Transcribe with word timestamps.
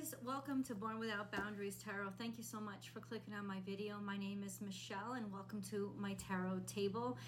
guys, 0.00 0.14
welcome 0.24 0.62
to 0.62 0.74
Born 0.74 0.98
Without 0.98 1.30
Boundaries 1.30 1.76
Tarot. 1.76 2.08
Thank 2.16 2.38
you 2.38 2.44
so 2.44 2.58
much 2.58 2.88
for 2.88 3.00
clicking 3.00 3.34
on 3.34 3.46
my 3.46 3.58
video. 3.66 3.96
My 4.02 4.16
name 4.16 4.42
is 4.44 4.58
Michelle 4.64 5.12
and 5.14 5.30
welcome 5.30 5.60
to 5.70 5.92
my 5.98 6.14
tarot 6.14 6.60
table. 6.66 7.18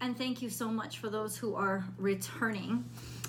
And 0.00 0.16
thank 0.16 0.40
you 0.40 0.48
so 0.48 0.68
much 0.68 0.98
for 0.98 1.10
those 1.10 1.36
who 1.36 1.54
are 1.54 1.84
returning. 1.98 2.84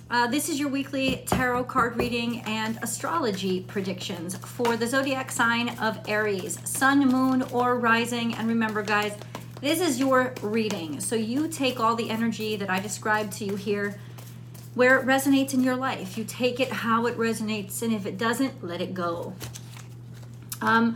Uh, 0.10 0.28
this 0.28 0.48
is 0.48 0.60
your 0.60 0.70
weekly 0.70 1.24
tarot 1.28 1.66
card 1.66 1.98
reading 1.98 2.42
and 2.44 2.80
astrology 2.82 3.62
predictions 3.62 4.38
for 4.38 4.78
the 4.78 4.88
zodiac 4.88 5.30
sign 5.30 5.70
of 5.80 6.00
Aries, 6.08 6.58
sun, 6.64 7.06
moon, 7.10 7.42
or 7.52 7.78
rising. 7.78 8.34
And 8.36 8.48
remember, 8.48 8.82
guys, 8.82 9.18
this 9.60 9.82
is 9.82 10.00
your 10.00 10.34
reading. 10.42 11.02
So 11.02 11.16
you 11.16 11.50
take 11.50 11.82
all 11.82 11.96
the 11.96 12.10
energy 12.10 12.56
that 12.56 12.70
I 12.70 12.80
described 12.80 13.34
to 13.40 13.46
you 13.46 13.58
here 13.58 14.00
where 14.76 15.00
it 15.00 15.06
resonates 15.06 15.54
in 15.54 15.64
your 15.64 15.76
life. 15.76 16.18
You 16.18 16.24
take 16.24 16.60
it 16.60 16.72
how 16.72 17.08
it 17.08 17.18
resonates, 17.18 17.82
and 17.82 17.92
if 17.92 18.06
it 18.06 18.18
doesn't, 18.18 18.64
let 18.64 18.82
it 18.82 18.94
go. 18.94 19.34
Um, 20.62 20.96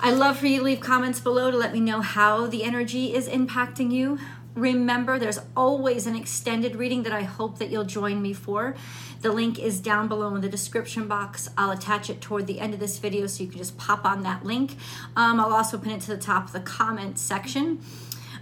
I 0.00 0.12
love 0.12 0.38
for 0.38 0.46
you 0.46 0.58
to 0.58 0.64
leave 0.64 0.80
comments 0.80 1.20
below 1.20 1.50
to 1.50 1.56
let 1.56 1.72
me 1.72 1.80
know 1.80 2.00
how 2.00 2.46
the 2.46 2.64
energy 2.64 3.14
is 3.14 3.28
impacting 3.28 3.92
you. 3.92 4.18
Remember, 4.54 5.18
there's 5.18 5.38
always 5.56 6.06
an 6.06 6.14
extended 6.14 6.76
reading 6.76 7.04
that 7.04 7.12
I 7.12 7.22
hope 7.22 7.58
that 7.58 7.70
you'll 7.70 7.84
join 7.84 8.20
me 8.20 8.32
for. 8.32 8.74
The 9.22 9.32
link 9.32 9.58
is 9.58 9.80
down 9.80 10.08
below 10.08 10.34
in 10.34 10.42
the 10.42 10.48
description 10.48 11.08
box. 11.08 11.48
I'll 11.56 11.70
attach 11.70 12.10
it 12.10 12.20
toward 12.20 12.46
the 12.46 12.60
end 12.60 12.74
of 12.74 12.80
this 12.80 12.98
video 12.98 13.26
so 13.26 13.44
you 13.44 13.48
can 13.48 13.58
just 13.58 13.78
pop 13.78 14.04
on 14.04 14.24
that 14.24 14.44
link. 14.44 14.76
Um, 15.16 15.40
I'll 15.40 15.54
also 15.54 15.78
pin 15.78 15.92
it 15.92 16.00
to 16.02 16.08
the 16.08 16.20
top 16.20 16.46
of 16.46 16.52
the 16.52 16.60
comment 16.60 17.18
section. 17.18 17.80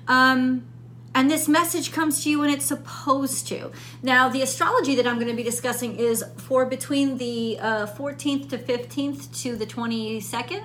Um, 0.08 0.64
and 1.14 1.30
this 1.30 1.48
message 1.48 1.92
comes 1.92 2.22
to 2.22 2.30
you 2.30 2.40
when 2.40 2.50
it's 2.50 2.64
supposed 2.64 3.48
to. 3.48 3.72
Now, 4.02 4.28
the 4.28 4.42
astrology 4.42 4.94
that 4.94 5.06
I'm 5.06 5.16
going 5.16 5.28
to 5.28 5.34
be 5.34 5.42
discussing 5.42 5.96
is 5.96 6.24
for 6.36 6.64
between 6.66 7.18
the 7.18 7.58
uh, 7.60 7.86
14th 7.86 8.50
to 8.50 8.58
15th 8.58 9.42
to 9.42 9.56
the 9.56 9.66
22nd. 9.66 10.62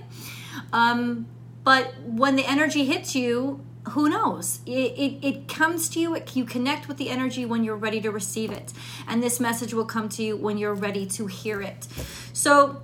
Um, 0.71 1.25
but 1.63 1.99
when 2.01 2.35
the 2.35 2.45
energy 2.45 2.85
hits 2.85 3.15
you, 3.15 3.65
who 3.89 4.07
knows? 4.07 4.59
It, 4.65 4.93
it, 4.97 5.25
it 5.25 5.47
comes 5.47 5.89
to 5.89 5.99
you, 5.99 6.15
it, 6.15 6.35
you 6.35 6.45
connect 6.45 6.87
with 6.87 6.97
the 6.97 7.09
energy 7.09 7.45
when 7.45 7.63
you're 7.63 7.75
ready 7.75 7.99
to 8.01 8.11
receive 8.11 8.51
it. 8.51 8.71
And 9.07 9.23
this 9.23 9.39
message 9.39 9.73
will 9.73 9.85
come 9.85 10.09
to 10.09 10.23
you 10.23 10.37
when 10.37 10.57
you're 10.57 10.75
ready 10.75 11.07
to 11.07 11.25
hear 11.27 11.61
it. 11.61 11.87
So, 12.33 12.83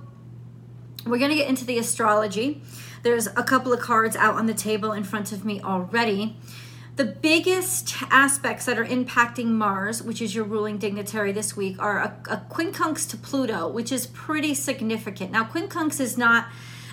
we're 1.06 1.18
going 1.18 1.30
to 1.30 1.36
get 1.36 1.48
into 1.48 1.64
the 1.64 1.78
astrology. 1.78 2.62
There's 3.02 3.26
a 3.26 3.42
couple 3.42 3.72
of 3.72 3.80
cards 3.80 4.14
out 4.14 4.34
on 4.34 4.46
the 4.46 4.54
table 4.54 4.92
in 4.92 5.02
front 5.02 5.32
of 5.32 5.44
me 5.44 5.60
already. 5.60 6.36
The 6.96 7.06
biggest 7.06 7.94
aspects 8.10 8.66
that 8.66 8.78
are 8.78 8.84
impacting 8.84 9.46
Mars, 9.46 10.02
which 10.02 10.20
is 10.20 10.34
your 10.34 10.44
ruling 10.44 10.76
dignitary 10.76 11.32
this 11.32 11.56
week, 11.56 11.76
are 11.78 11.98
a, 11.98 12.16
a 12.30 12.36
quincunx 12.50 13.08
to 13.10 13.16
Pluto, 13.16 13.66
which 13.66 13.90
is 13.90 14.06
pretty 14.08 14.52
significant. 14.54 15.30
Now, 15.30 15.44
quincunx 15.44 16.00
is 16.00 16.18
not 16.18 16.48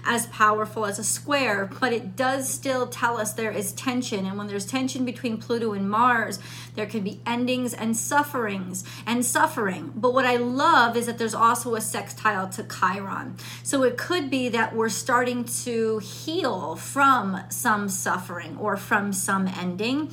as 0.05 0.27
powerful 0.27 0.85
as 0.85 0.99
a 0.99 1.03
square, 1.03 1.69
but 1.79 1.93
it 1.93 2.15
does 2.15 2.49
still 2.49 2.87
tell 2.87 3.17
us 3.17 3.33
there 3.33 3.51
is 3.51 3.71
tension. 3.71 4.25
And 4.25 4.37
when 4.37 4.47
there's 4.47 4.65
tension 4.65 5.05
between 5.05 5.37
Pluto 5.37 5.73
and 5.73 5.89
Mars, 5.89 6.39
there 6.75 6.85
can 6.85 7.03
be 7.03 7.21
endings 7.25 7.73
and 7.73 7.95
sufferings 7.95 8.83
and 9.05 9.25
suffering. 9.25 9.91
But 9.95 10.13
what 10.13 10.25
I 10.25 10.37
love 10.37 10.95
is 10.95 11.05
that 11.05 11.17
there's 11.17 11.35
also 11.35 11.75
a 11.75 11.81
sextile 11.81 12.49
to 12.49 12.63
Chiron. 12.63 13.35
So 13.63 13.83
it 13.83 13.97
could 13.97 14.29
be 14.29 14.49
that 14.49 14.75
we're 14.75 14.89
starting 14.89 15.43
to 15.63 15.99
heal 15.99 16.75
from 16.75 17.41
some 17.49 17.89
suffering 17.89 18.57
or 18.57 18.77
from 18.77 19.13
some 19.13 19.47
ending, 19.47 20.11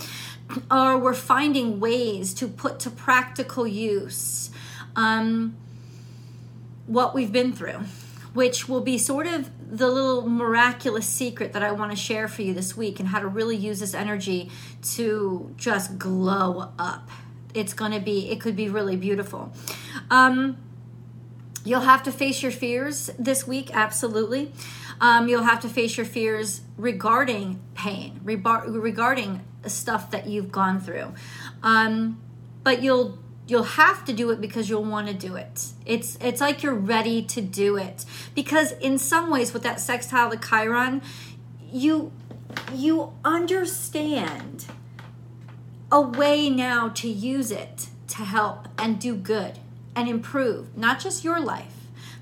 or 0.70 0.98
we're 0.98 1.14
finding 1.14 1.80
ways 1.80 2.34
to 2.34 2.48
put 2.48 2.78
to 2.80 2.90
practical 2.90 3.66
use 3.66 4.50
um, 4.94 5.56
what 6.86 7.14
we've 7.14 7.32
been 7.32 7.52
through 7.52 7.80
which 8.36 8.68
will 8.68 8.82
be 8.82 8.98
sort 8.98 9.26
of 9.26 9.50
the 9.78 9.88
little 9.88 10.28
miraculous 10.28 11.06
secret 11.06 11.54
that 11.54 11.62
I 11.62 11.72
want 11.72 11.90
to 11.90 11.96
share 11.96 12.28
for 12.28 12.42
you 12.42 12.52
this 12.52 12.76
week 12.76 13.00
and 13.00 13.08
how 13.08 13.18
to 13.18 13.26
really 13.26 13.56
use 13.56 13.80
this 13.80 13.94
energy 13.94 14.50
to 14.94 15.54
just 15.56 15.98
glow 15.98 16.70
up. 16.78 17.08
It's 17.54 17.72
going 17.72 17.92
to 17.92 17.98
be, 17.98 18.28
it 18.28 18.38
could 18.38 18.54
be 18.54 18.68
really 18.68 18.94
beautiful. 18.94 19.54
Um, 20.10 20.58
you'll 21.64 21.80
have 21.80 22.02
to 22.02 22.12
face 22.12 22.42
your 22.42 22.52
fears 22.52 23.08
this 23.18 23.46
week, 23.46 23.70
absolutely. 23.72 24.52
Um, 25.00 25.28
you'll 25.28 25.44
have 25.44 25.60
to 25.60 25.68
face 25.70 25.96
your 25.96 26.04
fears 26.04 26.60
regarding 26.76 27.58
pain, 27.74 28.20
regarding 28.22 29.46
stuff 29.66 30.10
that 30.10 30.26
you've 30.26 30.52
gone 30.52 30.78
through. 30.78 31.14
Um, 31.62 32.20
but 32.62 32.82
you'll 32.82 33.18
you'll 33.46 33.62
have 33.62 34.04
to 34.04 34.12
do 34.12 34.30
it 34.30 34.40
because 34.40 34.68
you'll 34.68 34.84
want 34.84 35.06
to 35.08 35.14
do 35.14 35.36
it. 35.36 35.68
It's 35.84 36.18
it's 36.20 36.40
like 36.40 36.62
you're 36.62 36.74
ready 36.74 37.22
to 37.22 37.40
do 37.40 37.76
it. 37.76 38.04
Because 38.34 38.72
in 38.72 38.98
some 38.98 39.30
ways 39.30 39.52
with 39.52 39.62
that 39.62 39.80
sextile 39.80 40.30
to 40.30 40.36
chiron 40.36 41.02
you 41.72 42.12
you 42.72 43.12
understand 43.24 44.66
a 45.90 46.00
way 46.00 46.48
now 46.48 46.88
to 46.88 47.08
use 47.08 47.50
it 47.50 47.88
to 48.08 48.18
help 48.18 48.68
and 48.78 48.98
do 48.98 49.14
good 49.14 49.58
and 49.94 50.08
improve 50.08 50.76
not 50.76 50.98
just 50.98 51.24
your 51.24 51.40
life 51.40 51.75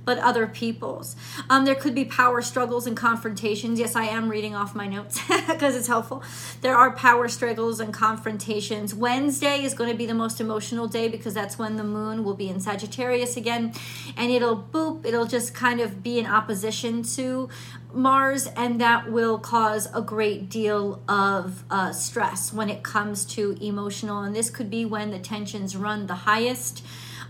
but 0.05 0.19
other 0.19 0.47
people's. 0.47 1.17
Um, 1.49 1.65
there 1.65 1.75
could 1.75 1.95
be 1.95 2.05
power 2.05 2.43
struggles 2.43 2.87
and 2.87 2.97
confrontations. 2.97 3.79
Yes, 3.79 3.97
I 3.97 4.05
am 4.05 4.29
reading 4.29 4.55
off 4.55 4.75
my 4.75 4.87
notes 4.87 5.21
because 5.49 5.77
it's 5.77 5.87
helpful. 5.87 6.23
There 6.61 6.77
are 6.77 6.91
power 6.91 7.29
struggles 7.29 7.81
and 7.81 7.93
confrontations. 7.93 8.95
Wednesday 8.95 9.63
is 9.63 9.75
going 9.75 9.91
to 9.91 9.97
be 9.97 10.07
the 10.07 10.15
most 10.15 10.41
emotional 10.41 10.87
day 10.87 11.09
because 11.09 11.35
that's 11.35 11.59
when 11.59 11.77
the 11.77 11.85
moon 11.85 12.25
will 12.25 12.35
be 12.35 12.49
in 12.49 12.61
Sagittarius 12.61 13.37
again, 13.37 13.73
and 14.17 14.31
it'll 14.31 14.63
boop, 14.63 15.05
it'll 15.05 15.27
just 15.27 15.55
kind 15.55 15.81
of 15.81 16.03
be 16.03 16.19
in 16.19 16.27
opposition 16.27 17.03
to 17.03 17.49
Mars, 17.93 18.49
and 18.57 18.81
that 18.81 19.11
will 19.11 19.39
cause 19.39 19.89
a 19.95 20.03
great 20.03 20.49
deal 20.49 21.01
of 21.09 21.65
uh, 21.71 21.93
stress 21.93 22.53
when 22.53 22.69
it 22.69 22.83
comes 22.83 23.25
to 23.25 23.57
emotional. 23.61 24.23
And 24.23 24.35
this 24.35 24.51
could 24.51 24.69
be 24.69 24.85
when 24.85 25.11
the 25.11 25.19
tensions 25.19 25.77
run 25.77 26.07
the 26.07 26.15
highest. 26.15 26.85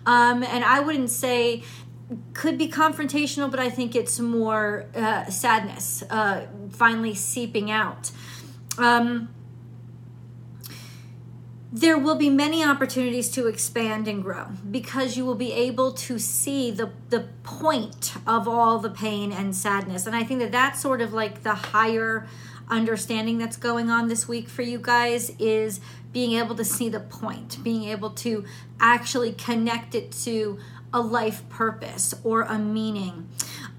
Um, 0.07 0.43
and 0.43 0.65
I 0.65 0.81
wouldn't 0.81 1.11
say 1.11 1.63
could 2.33 2.59
be 2.59 2.69
confrontational, 2.69 3.51
but 3.51 3.61
I 3.61 3.71
think 3.71 3.95
it's 3.95 4.21
more 4.21 4.87
uh, 4.95 5.27
sadness 5.27 6.03
uh, 6.11 6.47
finally 6.71 7.15
seeping 7.15 7.71
out. 7.71 8.11
Um, 8.77 9.29
there 11.75 11.99
will 11.99 12.15
be 12.15 12.31
many 12.31 12.63
opportunities 12.63 13.29
to 13.31 13.49
expand 13.49 14.07
and 14.07 14.23
grow 14.23 14.47
because 14.71 15.17
you 15.17 15.25
will 15.25 15.35
be 15.35 15.53
able 15.53 15.93
to 15.93 16.21
see 16.21 16.71
the 16.71 16.93
the 17.09 17.27
point 17.43 18.15
of 18.29 18.47
all 18.47 18.79
the 18.79 18.89
pain 18.89 19.33
and 19.33 19.57
sadness 19.57 20.07
and 20.07 20.15
i 20.15 20.23
think 20.23 20.39
that 20.39 20.53
that's 20.53 20.81
sort 20.81 21.01
of 21.01 21.13
like 21.13 21.43
the 21.43 21.55
higher 21.55 22.29
understanding 22.71 23.39
that's 23.39 23.57
going 23.57 23.91
on 23.91 24.07
this 24.07 24.29
week 24.29 24.49
for 24.49 24.63
you 24.63 24.79
guys 24.79 25.31
is 25.41 25.81
being 26.13 26.39
able 26.39 26.55
to 26.55 26.65
see 26.65 26.89
the 26.89 27.01
point 27.01 27.59
being 27.65 27.85
able 27.85 28.11
to 28.11 28.45
actually 28.79 29.33
connect 29.33 29.97
it 29.97 30.13
to 30.13 30.57
a 30.95 31.01
life 31.01 31.47
purpose 31.51 32.15
or 32.25 32.43
a 32.43 32.59
meaning. 32.59 33.29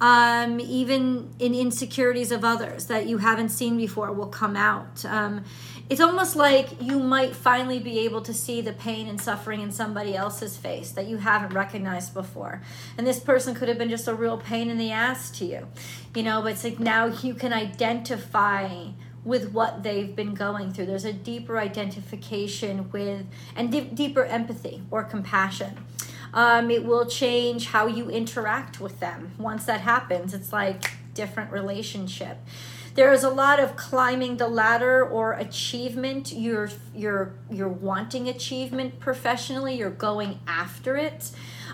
Um, 0.02 0.60
even 0.60 1.30
in 1.40 1.56
insecurities 1.56 2.32
of 2.34 2.44
others 2.44 2.88
that 2.88 3.08
you 3.08 3.20
haven't 3.20 3.50
seen 3.50 3.78
before 3.78 4.12
will 4.12 4.28
come 4.28 4.58
out. 4.58 5.06
Um, 5.06 5.46
it's 5.90 6.02
almost 6.02 6.36
like 6.36 6.82
you 6.82 7.00
might 7.00 7.34
finally 7.34 7.80
be 7.80 8.00
able 8.00 8.22
to 8.24 8.34
see 8.34 8.60
the 8.60 8.74
pain 8.74 9.08
and 9.08 9.22
suffering 9.22 9.62
in 9.62 9.72
somebody 9.72 10.14
else's 10.14 10.58
face 10.58 10.92
that 10.92 11.08
you 11.08 11.18
haven't 11.18 11.54
recognized 11.54 12.14
before. 12.14 12.62
And 12.98 13.08
this 13.08 13.20
person 13.20 13.56
could 13.56 13.70
have 13.70 13.78
been 13.78 13.90
just 13.90 14.08
a 14.08 14.14
real 14.14 14.38
pain 14.38 14.70
in 14.70 14.78
the 14.78 14.92
ass 14.92 15.32
to 15.38 15.46
you, 15.46 15.68
you 16.14 16.24
know, 16.24 16.42
but 16.42 16.54
it's 16.54 16.64
like 16.66 16.80
now 16.80 17.06
you 17.06 17.34
can 17.34 17.54
identify 17.54 18.88
with 19.24 19.54
what 19.54 19.84
they've 19.84 20.16
been 20.16 20.34
going 20.34 20.74
through. 20.74 20.88
There's 20.88 21.06
a 21.06 21.14
deeper 21.14 21.58
identification 21.58 22.92
with 22.92 23.26
and 23.56 23.72
d- 23.72 23.82
deeper 23.82 24.26
empathy 24.26 24.84
or 24.92 25.04
compassion. 25.04 25.78
Um, 26.36 26.70
it 26.70 26.84
will 26.84 27.06
change 27.06 27.68
how 27.68 27.88
you 27.88 28.10
interact 28.10 28.80
with 28.80 29.00
them. 29.00 29.32
Once 29.40 29.66
that 29.66 29.82
happens, 29.82 30.34
it's 30.34 30.52
like 30.52 30.92
different 31.14 31.52
relationship. 31.52 32.38
There 32.96 33.12
is 33.12 33.24
a 33.24 33.30
lot 33.30 33.60
of 33.60 33.76
climbing 33.76 34.38
the 34.38 34.48
ladder 34.48 35.06
or 35.06 35.34
achievement. 35.34 36.34
You're 36.34 36.70
you're 36.94 37.34
you're 37.50 37.68
wanting 37.68 38.28
achievement 38.30 39.00
professionally. 39.00 39.76
You're 39.76 39.90
going 39.90 40.40
after 40.46 40.96
it. 40.96 41.32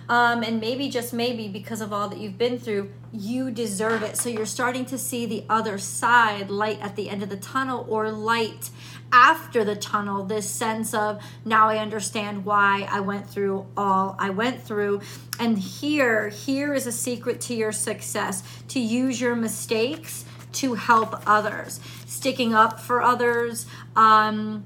Um, 0.10 0.44
and 0.44 0.60
maybe 0.60 0.90
just 0.90 1.14
maybe 1.14 1.48
because 1.48 1.82
of 1.82 1.94
all 1.94 2.10
that 2.10 2.20
you've 2.20 2.38
been 2.38 2.60
through 2.60 2.92
you 3.14 3.52
deserve 3.52 4.04
it. 4.04 4.18
So 4.18 4.30
you're 4.30 4.46
starting 4.46 4.86
to 4.86 4.98
see 4.98 5.26
the 5.26 5.44
other 5.50 5.78
side 5.78 6.50
light 6.50 6.80
at 6.82 6.96
the 6.96 7.10
end 7.10 7.24
of 7.24 7.30
the 7.30 7.38
tunnel 7.38 7.86
or 7.90 8.12
light 8.12 8.70
after 9.12 9.64
the 9.66 9.76
tunnel. 9.76 10.24
This 10.24 10.50
sense 10.50 10.94
of 10.94 11.22
now 11.44 11.68
i 11.68 11.78
understand 11.78 12.46
why 12.46 12.88
i 12.90 13.00
went 13.00 13.30
through 13.30 13.68
all 13.76 14.16
i 14.20 14.30
went 14.30 14.64
through. 14.64 15.02
And 15.40 15.58
here 15.58 16.30
here 16.30 16.74
is 16.74 16.88
a 16.88 16.92
secret 16.92 17.42
to 17.42 17.54
your 17.54 17.72
success 17.72 18.44
to 18.70 18.80
use 18.80 19.20
your 19.20 19.36
mistakes 19.36 20.26
to 20.54 20.76
help 20.76 21.22
others. 21.26 21.80
Sticking 22.06 22.54
up 22.54 22.80
for 22.80 23.02
others 23.02 23.66
um, 23.96 24.64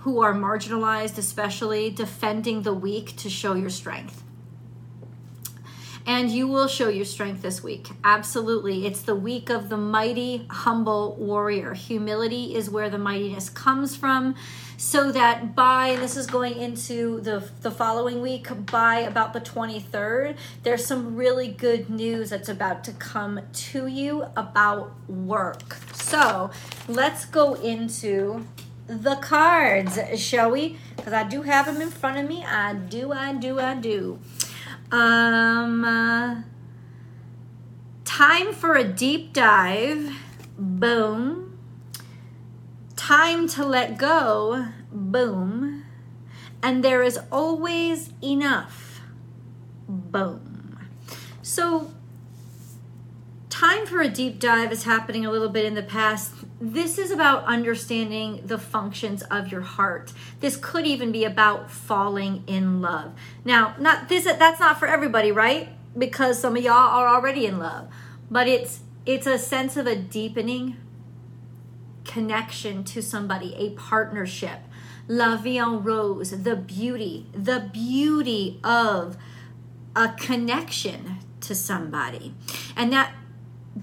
who 0.00 0.22
are 0.22 0.32
marginalized 0.32 1.18
especially 1.18 1.90
defending 1.90 2.62
the 2.62 2.72
weak 2.72 3.16
to 3.16 3.28
show 3.28 3.54
your 3.54 3.70
strength 3.70 4.21
and 6.06 6.30
you 6.30 6.48
will 6.48 6.68
show 6.68 6.88
your 6.88 7.04
strength 7.04 7.42
this 7.42 7.62
week. 7.62 7.88
Absolutely. 8.04 8.86
It's 8.86 9.02
the 9.02 9.14
week 9.14 9.50
of 9.50 9.68
the 9.68 9.76
mighty, 9.76 10.46
humble 10.50 11.16
warrior. 11.16 11.74
Humility 11.74 12.54
is 12.54 12.68
where 12.70 12.90
the 12.90 12.98
mightiness 12.98 13.48
comes 13.48 13.96
from. 13.96 14.34
So 14.76 15.12
that 15.12 15.54
by, 15.54 15.96
this 15.96 16.16
is 16.16 16.26
going 16.26 16.56
into 16.56 17.20
the, 17.20 17.48
the 17.60 17.70
following 17.70 18.20
week, 18.20 18.48
by 18.70 19.00
about 19.00 19.32
the 19.32 19.40
23rd, 19.40 20.36
there's 20.64 20.84
some 20.84 21.14
really 21.14 21.48
good 21.48 21.88
news 21.88 22.30
that's 22.30 22.48
about 22.48 22.82
to 22.84 22.92
come 22.92 23.40
to 23.52 23.86
you 23.86 24.26
about 24.36 24.92
work. 25.08 25.76
So 25.92 26.50
let's 26.88 27.26
go 27.26 27.54
into 27.54 28.44
the 28.88 29.16
cards, 29.16 29.98
shall 30.20 30.50
we? 30.50 30.78
Because 30.96 31.12
I 31.12 31.22
do 31.24 31.42
have 31.42 31.66
them 31.66 31.80
in 31.80 31.90
front 31.90 32.18
of 32.18 32.28
me. 32.28 32.44
I 32.44 32.74
do, 32.74 33.12
I 33.12 33.34
do, 33.34 33.60
I 33.60 33.74
do. 33.76 34.18
Um, 34.92 35.84
uh, 35.86 36.42
time 38.04 38.52
for 38.52 38.74
a 38.74 38.84
deep 38.84 39.32
dive. 39.32 40.14
Boom. 40.58 41.58
Time 42.94 43.48
to 43.48 43.64
let 43.64 43.96
go. 43.96 44.68
Boom. 44.92 45.84
And 46.62 46.84
there 46.84 47.02
is 47.02 47.18
always 47.32 48.10
enough. 48.22 49.00
Boom. 49.88 50.78
So, 51.40 51.90
time 53.48 53.86
for 53.86 54.02
a 54.02 54.08
deep 54.08 54.38
dive 54.38 54.70
is 54.72 54.84
happening 54.84 55.24
a 55.24 55.30
little 55.30 55.48
bit 55.48 55.64
in 55.64 55.74
the 55.74 55.82
past 55.82 56.34
this 56.64 56.96
is 56.96 57.10
about 57.10 57.44
understanding 57.44 58.40
the 58.44 58.56
functions 58.56 59.22
of 59.22 59.50
your 59.50 59.62
heart. 59.62 60.12
This 60.38 60.56
could 60.56 60.86
even 60.86 61.10
be 61.10 61.24
about 61.24 61.72
falling 61.72 62.44
in 62.46 62.80
love. 62.80 63.14
Now, 63.44 63.74
not 63.80 64.08
this 64.08 64.24
that's 64.24 64.60
not 64.60 64.78
for 64.78 64.86
everybody, 64.86 65.32
right? 65.32 65.70
Because 65.98 66.38
some 66.38 66.56
of 66.56 66.62
y'all 66.62 66.74
are 66.74 67.08
already 67.08 67.46
in 67.46 67.58
love. 67.58 67.88
But 68.30 68.46
it's 68.46 68.80
it's 69.04 69.26
a 69.26 69.38
sense 69.38 69.76
of 69.76 69.88
a 69.88 69.96
deepening 69.96 70.76
connection 72.04 72.84
to 72.84 73.02
somebody, 73.02 73.56
a 73.56 73.70
partnership. 73.70 74.60
La 75.08 75.36
vie 75.36 75.58
en 75.58 75.82
rose, 75.82 76.30
the 76.30 76.54
beauty, 76.54 77.26
the 77.34 77.68
beauty 77.72 78.60
of 78.62 79.16
a 79.96 80.10
connection 80.10 81.18
to 81.40 81.56
somebody. 81.56 82.34
And 82.76 82.92
that 82.92 83.12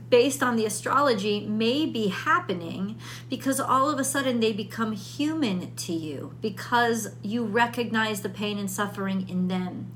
based 0.10 0.44
on 0.44 0.56
the 0.56 0.66
astrology 0.66 1.40
may 1.42 1.86
be 1.86 2.08
happening 2.08 2.98
because 3.30 3.60
all 3.60 3.90
of 3.90 4.00
a 4.00 4.04
sudden 4.04 4.40
they 4.40 4.54
become 4.54 4.94
human 4.94 5.76
to 5.76 5.94
you 5.94 6.34
because 6.42 7.10
you 7.24 7.44
recognize 7.44 8.22
the 8.22 8.30
pain 8.30 8.58
and 8.58 8.70
suffering 8.70 9.28
in 9.28 9.48
them. 9.48 9.92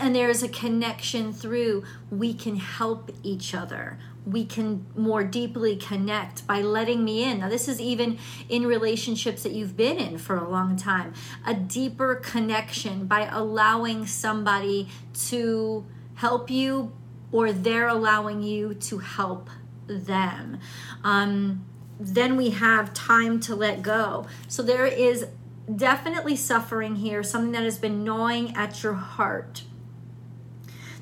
And 0.00 0.14
there 0.14 0.30
is 0.30 0.42
a 0.42 0.48
connection 0.48 1.32
through 1.32 1.84
we 2.10 2.32
can 2.32 2.56
help 2.56 3.10
each 3.22 3.54
other. 3.54 3.98
We 4.24 4.44
can 4.46 4.86
more 4.96 5.22
deeply 5.22 5.76
connect 5.76 6.46
by 6.46 6.62
letting 6.62 7.04
me 7.04 7.24
in. 7.24 7.40
Now, 7.40 7.48
this 7.48 7.68
is 7.68 7.80
even 7.80 8.18
in 8.48 8.66
relationships 8.66 9.42
that 9.42 9.52
you've 9.52 9.76
been 9.76 9.98
in 9.98 10.16
for 10.16 10.36
a 10.36 10.48
long 10.48 10.76
time. 10.76 11.12
A 11.46 11.54
deeper 11.54 12.14
connection 12.14 13.06
by 13.06 13.28
allowing 13.30 14.06
somebody 14.06 14.88
to 15.26 15.84
help 16.14 16.50
you 16.50 16.92
or 17.34 17.52
they're 17.52 17.88
allowing 17.88 18.44
you 18.44 18.72
to 18.72 18.98
help 18.98 19.50
them. 19.88 20.56
Um, 21.02 21.64
then 21.98 22.36
we 22.36 22.50
have 22.50 22.94
time 22.94 23.40
to 23.40 23.56
let 23.56 23.82
go. 23.82 24.24
So 24.46 24.62
there 24.62 24.86
is 24.86 25.26
definitely 25.74 26.36
suffering 26.36 26.94
here, 26.94 27.24
something 27.24 27.50
that 27.50 27.64
has 27.64 27.76
been 27.76 28.04
gnawing 28.04 28.56
at 28.56 28.84
your 28.84 28.92
heart. 28.92 29.64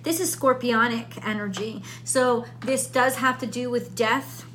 This 0.05 0.21
is 0.21 0.35
scorpionic 0.35 1.23
energy. 1.23 1.83
So 2.03 2.47
this 2.61 2.87
does 2.87 3.17
have 3.17 3.39
to 3.41 3.47
do 3.47 3.69
with 3.69 3.95
death, 3.95 4.47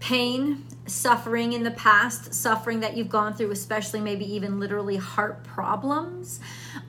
pain, 0.00 0.64
suffering 0.92 1.52
in 1.52 1.62
the 1.62 1.70
past, 1.70 2.34
suffering 2.34 2.80
that 2.80 2.96
you've 2.96 3.08
gone 3.08 3.34
through, 3.34 3.50
especially 3.50 4.00
maybe 4.00 4.24
even 4.34 4.60
literally 4.60 4.96
heart 4.96 5.42
problems. 5.44 6.40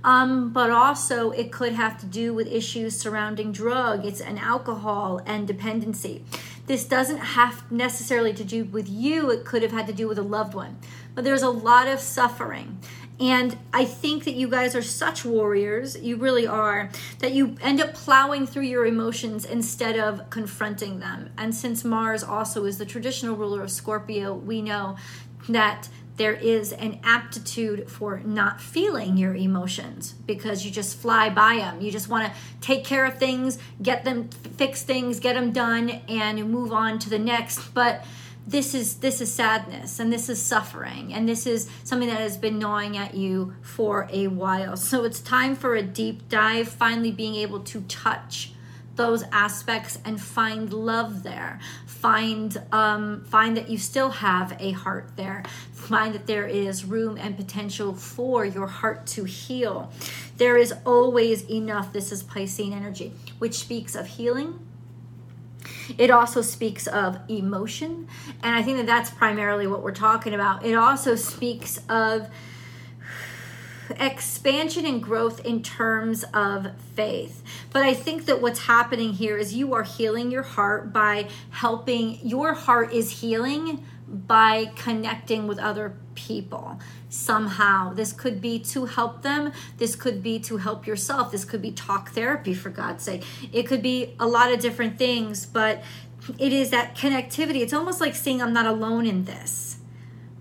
Um, 0.03 0.51
but 0.51 0.69
also, 0.69 1.31
it 1.31 1.51
could 1.51 1.73
have 1.73 2.00
to 2.01 2.05
do 2.05 2.33
with 2.33 2.47
issues 2.47 3.00
surrounding 3.00 3.51
drug, 3.51 4.05
it's 4.05 4.21
an 4.21 4.38
alcohol 4.38 5.21
and 5.25 5.47
dependency. 5.47 6.23
This 6.65 6.85
doesn't 6.85 7.17
have 7.17 7.69
necessarily 7.71 8.33
to 8.33 8.44
do 8.44 8.63
with 8.65 8.88
you, 8.89 9.29
it 9.29 9.44
could 9.44 9.63
have 9.63 9.71
had 9.71 9.88
to 9.88 9.94
do 9.94 10.07
with 10.07 10.17
a 10.17 10.23
loved 10.23 10.53
one. 10.53 10.77
But 11.15 11.23
there's 11.23 11.41
a 11.41 11.50
lot 11.50 11.88
of 11.88 12.00
suffering. 12.00 12.79
And 13.24 13.58
I 13.72 13.86
think 13.86 14.25
that 14.25 14.34
you 14.34 14.50
guys 14.50 14.75
are 14.75 14.81
such 14.81 15.24
warriors, 15.24 15.98
you 15.98 16.18
really 16.18 16.46
are, 16.46 16.90
that 17.20 17.31
you 17.31 17.56
end 17.62 17.80
up 17.80 17.94
plowing 17.94 18.46
through 18.46 18.64
your 18.64 18.86
emotions 18.86 19.46
instead 19.46 19.98
of 19.98 20.30
confronting 20.30 21.00
them. 21.00 21.30
And 21.38 21.56
since 21.56 21.86
Mars 21.86 22.22
also 22.22 22.66
is 22.66 22.80
the 22.80 22.86
traditional 22.86 23.38
ruler 23.38 23.64
of 23.64 23.72
Scorpio, 23.72 24.34
we 24.34 24.62
know 24.62 24.98
that 25.48 25.88
there 26.18 26.34
is 26.34 26.74
an 26.74 27.00
aptitude 27.06 27.90
for 27.90 28.20
not 28.20 28.60
feeling 28.60 29.16
your 29.16 29.34
emotions 29.34 30.16
because 30.28 30.66
you 30.66 30.72
just 30.72 30.98
fly 30.98 31.30
by 31.30 31.56
them. 31.56 31.80
You 31.80 31.92
just 31.92 32.10
want 32.10 32.30
to 32.30 32.40
take 32.60 32.84
care 32.84 33.06
of 33.06 33.20
things, 33.20 33.58
get 33.81 34.04
them, 34.04 34.28
fix 34.28 34.84
things, 34.84 35.22
get 35.22 35.36
them 35.36 35.54
done, 35.54 35.90
and 36.10 36.52
move 36.52 36.74
on 36.74 37.00
to 37.00 37.10
the 37.10 37.20
next. 37.20 37.74
But 37.74 38.06
this 38.45 38.74
is 38.74 38.95
this 38.95 39.22
is 39.22 39.34
sadness 39.34 40.00
and 40.00 40.12
this 40.12 40.28
is 40.30 40.42
suffering 40.42 41.13
and 41.13 41.28
this 41.28 41.48
is 41.48 41.69
something 41.84 42.10
that 42.10 42.19
has 42.19 42.38
been 42.38 42.60
gnawing 42.60 42.98
at 42.98 43.13
you 43.13 43.54
for 43.62 44.07
a 44.12 44.28
while. 44.28 44.75
So 44.75 45.06
it's 45.06 45.19
time 45.19 45.56
for 45.56 45.75
a 45.75 45.81
deep 45.81 46.28
dive 46.30 46.68
finally 46.68 47.12
being 47.12 47.36
able 47.36 47.62
to 47.62 47.81
touch 47.81 48.51
those 48.95 49.24
aspects 49.31 49.98
and 50.06 50.22
find 50.22 50.72
love 50.72 51.24
there. 51.24 51.60
Find 51.88 52.62
um, 52.72 53.24
find 53.25 53.56
that 53.56 53.69
you 53.69 53.78
still 53.78 54.10
have 54.10 54.57
a 54.60 54.72
heart 54.72 55.12
there. 55.16 55.44
Find 55.72 56.13
that 56.13 56.28
there 56.28 56.46
is 56.46 56.84
room 56.84 57.18
and 57.18 57.38
potential 57.38 57.94
for 57.94 58.46
your 58.46 58.68
heart 58.68 59.07
to 59.07 59.24
heal. 59.24 59.92
There 60.38 60.57
is 60.57 60.74
always 60.86 61.50
enough. 61.50 61.94
This 61.94 62.12
is 62.12 62.24
piscean 62.24 62.74
energy 62.74 63.13
which 63.39 63.56
speaks 63.56 63.96
of 63.96 64.07
healing 64.07 64.60
it 65.97 66.09
also 66.09 66.41
speaks 66.41 66.88
of 66.88 67.19
emotion. 67.27 68.07
And 68.41 68.56
I 68.56 68.62
think 68.62 68.77
that 68.77 68.85
that's 68.85 69.09
primarily 69.09 69.68
what 69.68 69.83
we're 69.83 69.91
talking 69.91 70.33
about. 70.33 70.65
It 70.65 70.75
also 70.75 71.15
speaks 71.15 71.80
of 71.89 72.30
expansion 74.00 74.85
and 74.85 75.01
growth 75.01 75.45
in 75.45 75.62
terms 75.62 76.24
of 76.33 76.68
faith. 76.95 77.44
But 77.71 77.83
I 77.83 77.94
think 77.94 78.25
that 78.25 78.41
what's 78.41 78.59
happening 78.59 79.13
here 79.13 79.38
is 79.38 79.53
you 79.53 79.74
are 79.74 79.83
healing 79.83 80.31
your 80.31 80.44
heart 80.44 80.94
by 80.94 81.27
helping, 81.51 82.19
your 82.24 82.53
heart 82.53 82.93
is 82.93 83.22
healing 83.22 83.86
by 84.13 84.72
connecting 84.75 85.48
with 85.48 85.58
other 85.60 85.98
people 86.15 86.79
somehow. 87.10 87.93
This 87.93 88.13
could 88.13 88.41
be 88.41 88.60
to 88.60 88.86
help 88.86 89.24
them. 89.24 89.51
This 89.77 89.96
could 89.96 90.22
be 90.22 90.39
to 90.41 90.58
help 90.58 90.86
yourself. 90.86 91.32
This 91.32 91.46
could 91.46 91.62
be 91.62 91.72
talk 91.72 92.12
therapy, 92.12 92.53
for 92.53 92.70
God's 92.70 93.03
sake. 93.03 93.24
It 93.51 93.63
could 93.63 93.82
be 93.82 94.15
a 94.20 94.27
lot 94.27 94.51
of 94.51 94.60
different 94.60 94.98
things, 94.98 95.46
but 95.46 95.84
it 96.38 96.53
is 96.53 96.70
that 96.70 96.96
connectivity. 96.96 97.62
It's 97.62 97.74
almost 97.74 98.00
like 98.00 98.15
saying, 98.15 98.41
I'm 98.41 98.53
not 98.53 98.65
alone 98.65 99.05
in 99.05 99.25
this, 99.25 99.77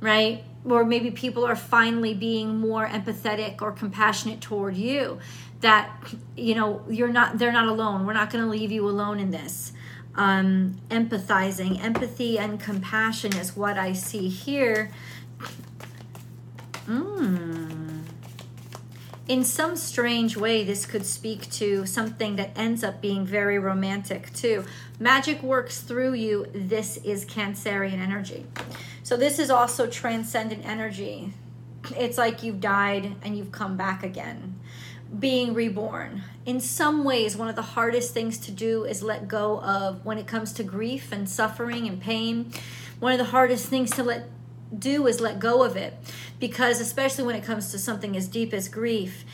right? 0.00 0.45
Or 0.64 0.85
maybe 0.85 1.11
people 1.11 1.45
are 1.45 1.57
finally 1.57 2.14
being 2.14 2.59
more 2.59 2.87
empathetic 2.87 3.62
or 3.62 3.73
compassionate 3.73 4.41
toward 4.41 4.76
you. 4.76 5.19
That, 5.61 5.91
you 6.37 6.55
know, 6.55 6.83
you're 6.88 7.09
not, 7.09 7.38
they're 7.38 7.52
not 7.52 7.69
alone. 7.69 8.05
We're 8.05 8.12
not 8.12 8.31
going 8.31 8.45
to 8.45 8.50
leave 8.50 8.73
you 8.73 8.88
alone 8.88 9.21
in 9.21 9.31
this. 9.31 9.73
Um, 10.14 10.78
empathizing, 10.90 11.83
empathy, 11.83 12.38
and 12.38 12.61
compassion 12.61 13.35
is 13.37 13.57
what 13.57 13.78
I 13.78 13.95
see 13.95 14.28
here 14.28 14.90
Mm. 16.87 18.02
In 19.28 19.45
some 19.45 19.76
strange 19.76 20.37
way, 20.37 20.64
this 20.64 20.85
could 20.85 21.07
speak 21.07 21.49
to 21.52 21.87
something 21.87 22.37
that 22.37 22.50
ends 22.57 22.83
up 22.83 23.00
being 23.00 23.25
very 23.25 23.59
romantic 23.59 24.33
too. 24.35 24.64
Magic 24.99 25.42
works 25.42 25.81
through 25.81 26.14
you. 26.14 26.47
This 26.52 26.97
is 26.99 27.25
Cancerian 27.25 28.00
energy. 28.00 28.47
So, 29.04 29.16
this 29.16 29.38
is 29.38 29.50
also 29.50 29.87
transcendent 29.87 30.66
energy. 30.66 31.33
It's 31.97 32.19
like 32.19 32.42
you've 32.42 32.61
died 32.61 33.14
and 33.23 33.37
you've 33.37 33.52
come 33.52 33.76
back 33.76 34.02
again, 34.02 34.51
being 35.19 35.54
reborn. 35.54 36.23
In 36.47 36.61
some 36.61 37.04
ways, 37.04 37.37
one 37.37 37.49
of 37.49 37.57
the 37.57 37.62
hardest 37.62 38.14
things 38.14 38.38
to 38.38 38.50
do 38.50 38.85
is 38.85 39.02
let 39.02 39.28
go 39.28 39.61
of 39.61 40.04
when 40.04 40.19
it 40.19 40.26
comes 40.26 40.52
to 40.54 40.62
grief 40.62 41.12
and 41.12 41.28
suffering 41.28 41.87
and 41.87 42.00
pain. 42.00 42.52
One 42.99 43.12
of 43.12 43.19
the 43.19 43.26
hardest 43.26 43.66
things 43.66 43.90
to 43.92 44.02
let 44.02 44.28
do 44.76 45.07
is 45.07 45.21
let 45.21 45.38
go 45.38 45.62
of 45.62 45.76
it 45.76 45.95
because 46.40 46.81
especially 46.81 47.25
when 47.25 47.37
it 47.37 47.45
comes 47.45 47.71
to 47.71 47.78
something 47.78 48.16
as 48.16 48.26
deep 48.28 48.52
as 48.52 48.69
grief 48.69 49.25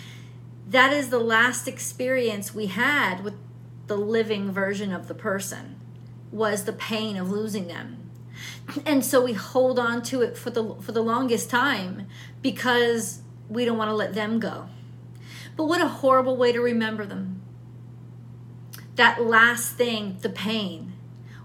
that 0.68 0.92
is 0.92 1.11
the 1.11 1.18
last 1.18 1.68
experience 1.68 2.54
we 2.54 2.66
had 2.66 3.23
with 3.23 3.35
the 3.87 3.97
living 3.97 4.50
version 4.50 4.92
of 4.92 5.08
the 5.08 5.14
person 5.14 5.80
was 6.30 6.64
the 6.64 6.73
pain 6.73 7.16
of 7.16 7.30
losing 7.30 7.68
them 7.68 8.11
and 8.85 9.04
so 9.04 9.25
we 9.25 9.32
hold 9.32 9.78
on 9.78 10.02
to 10.02 10.23
it 10.23 10.37
for 10.37 10.50
the 10.50 10.75
for 10.80 10.92
the 10.92 11.02
longest 11.02 11.49
time 11.49 12.06
because 12.42 13.23
we 13.49 13.64
don't 13.64 13.78
want 13.78 13.88
to 13.88 13.94
let 13.94 14.14
them 14.14 14.38
go 14.38 14.68
but 15.59 15.67
what 15.67 15.83
a 15.83 15.88
horrible 15.88 16.38
way 16.38 16.53
to 16.53 16.61
remember 16.61 17.05
them 17.05 17.43
that 18.99 19.23
last 19.23 19.75
thing, 19.77 20.19
the 20.23 20.29
pain, 20.29 20.93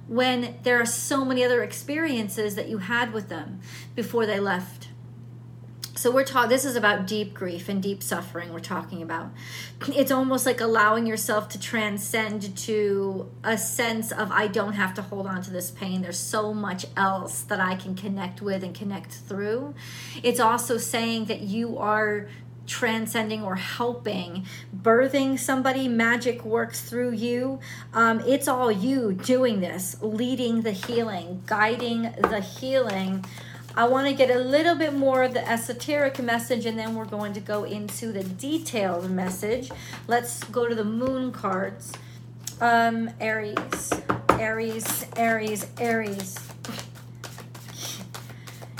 when 0.08 0.58
there 0.63 0.82
are 0.82 0.86
so 0.86 1.24
many 1.24 1.43
other 1.43 1.63
experiences 1.63 2.55
that 2.55 2.67
you 2.67 2.79
had 2.79 3.13
with 3.13 3.29
them 3.29 3.62
before 3.96 4.25
they 4.25 4.39
left. 4.39 4.89
So 5.96 6.10
we're 6.10 6.24
talking 6.25 6.50
this 6.50 6.65
is 6.65 6.75
about 6.75 7.05
deep 7.05 7.34
grief 7.36 7.70
and 7.70 7.82
deep 7.82 8.01
suffering 8.01 8.51
we're 8.51 8.60
talking 8.60 9.03
about. 9.03 9.29
It's 9.96 10.12
almost 10.12 10.48
like 10.48 10.60
allowing 10.60 11.05
yourself 11.05 11.48
to 11.50 11.60
transcend 11.60 12.58
to 12.58 13.32
a 13.43 13.58
sense 13.58 14.12
of 14.12 14.32
I 14.32 14.48
don't 14.48 14.74
have 14.74 14.96
to 14.96 15.03
hold 15.03 15.27
on 15.27 15.43
to 15.43 15.51
this 15.51 15.70
pain. 15.70 16.01
There's 16.01 16.20
so 16.20 16.53
much 16.53 16.88
else 16.98 17.43
that 17.43 17.60
I 17.60 17.75
can 17.75 17.96
connect 17.96 18.41
with 18.41 18.63
and 18.63 18.74
connect 18.74 19.12
through. 19.12 19.75
It's 20.24 20.39
also 20.39 20.77
saying 20.77 21.25
that 21.25 21.41
you 21.41 21.77
are 21.77 22.27
transcending 22.65 23.43
or 23.43 23.55
helping 23.55 24.46
birthing 24.75 25.38
somebody 25.38 25.88
magic 25.88 26.46
works 26.46 26.82
through 26.82 27.12
you. 27.12 27.60
Um, 27.93 28.22
it's 28.22 28.48
all 28.48 28.72
you 28.72 29.13
doing 29.13 29.60
this 29.60 29.98
leading 30.01 30.62
the 30.62 30.72
healing 30.72 31.43
guiding 31.46 32.13
the 32.22 32.39
healing. 32.39 33.25
I 33.75 33.88
want 33.88 34.08
to 34.08 34.13
get 34.13 34.29
a 34.29 34.39
little 34.39 34.75
bit 34.75 34.93
more 34.93 35.24
of 35.24 35.34
the 35.34 35.48
esoteric 35.48 36.22
message 36.22 36.65
and 36.65 36.77
then 36.77 36.93
we're 36.96 37.05
going 37.05 37.34
to 37.34 37.39
go 37.39 37.63
into 37.63 38.12
the 38.12 38.24
detailed 38.24 39.10
message. 39.10 39.72
Let's 40.08 40.43
go 40.43 40.67
to 40.67 40.75
the 40.75 40.84
moon 40.84 41.32
cards. 41.32 41.91
Um, 42.62 43.10
aries 43.20 43.91
aries 44.39 45.05
aries 45.15 45.65
aries 45.79 46.52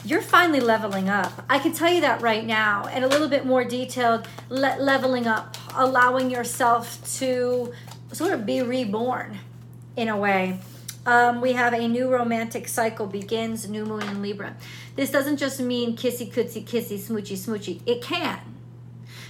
you're 0.05 0.22
finally 0.22 0.60
leveling 0.60 1.10
up. 1.10 1.45
I 1.50 1.60
can 1.60 1.74
tell 1.74 1.91
you 1.91 2.01
that 2.01 2.22
right 2.22 2.45
now, 2.45 2.86
and 2.88 3.05
a 3.05 3.07
little 3.07 3.27
bit 3.27 3.45
more 3.45 3.63
detailed, 3.63 4.27
le- 4.50 4.77
leveling 4.79 5.27
up, 5.27 5.55
allowing 5.75 6.29
yourself 6.29 7.00
to 7.19 7.74
sort 8.12 8.33
of 8.33 8.45
be 8.45 8.62
reborn 8.62 9.39
in 9.95 10.10
a 10.10 10.17
way. 10.17 10.60
Um, 11.05 11.41
we 11.41 11.53
have 11.53 11.74
a 11.74 11.88
new 11.88 12.10
romantic 12.10 12.67
cycle 12.67 13.07
begins, 13.07 13.67
new 13.67 13.86
moon 13.86 14.03
in 14.03 14.22
Libra. 14.22 14.55
This 14.95 15.12
doesn't 15.12 15.38
just 15.38 15.60
mean 15.60 15.98
kissy, 15.98 16.31
kootsy, 16.31 16.63
kissy, 16.63 16.98
smoochy, 16.98 17.38
smoochy. 17.38 17.81
It 17.86 18.01
can 18.01 18.39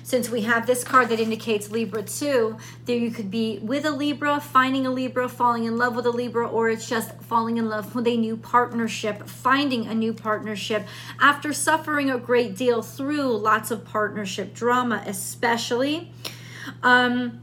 since 0.03 0.29
we 0.29 0.41
have 0.41 0.67
this 0.67 0.83
card 0.83 1.09
that 1.09 1.19
indicates 1.19 1.71
Libra 1.71 2.03
too, 2.03 2.57
there 2.85 2.97
you 2.97 3.09
could 3.09 3.31
be 3.31 3.59
with 3.59 3.85
a 3.85 3.91
Libra, 3.91 4.39
finding 4.39 4.85
a 4.85 4.91
Libra, 4.91 5.27
falling 5.27 5.63
in 5.63 5.77
love 5.77 5.95
with 5.95 6.05
a 6.05 6.11
Libra, 6.11 6.47
or 6.47 6.69
it's 6.69 6.87
just 6.87 7.19
falling 7.21 7.57
in 7.57 7.69
love 7.69 7.95
with 7.95 8.05
a 8.07 8.17
new 8.17 8.37
partnership, 8.37 9.27
finding 9.27 9.87
a 9.87 9.95
new 9.95 10.13
partnership 10.13 10.85
after 11.19 11.53
suffering 11.53 12.09
a 12.09 12.17
great 12.17 12.55
deal 12.55 12.81
through 12.81 13.35
lots 13.37 13.71
of 13.71 13.85
partnership 13.85 14.53
drama, 14.53 15.01
especially. 15.07 16.11
Um, 16.83 17.41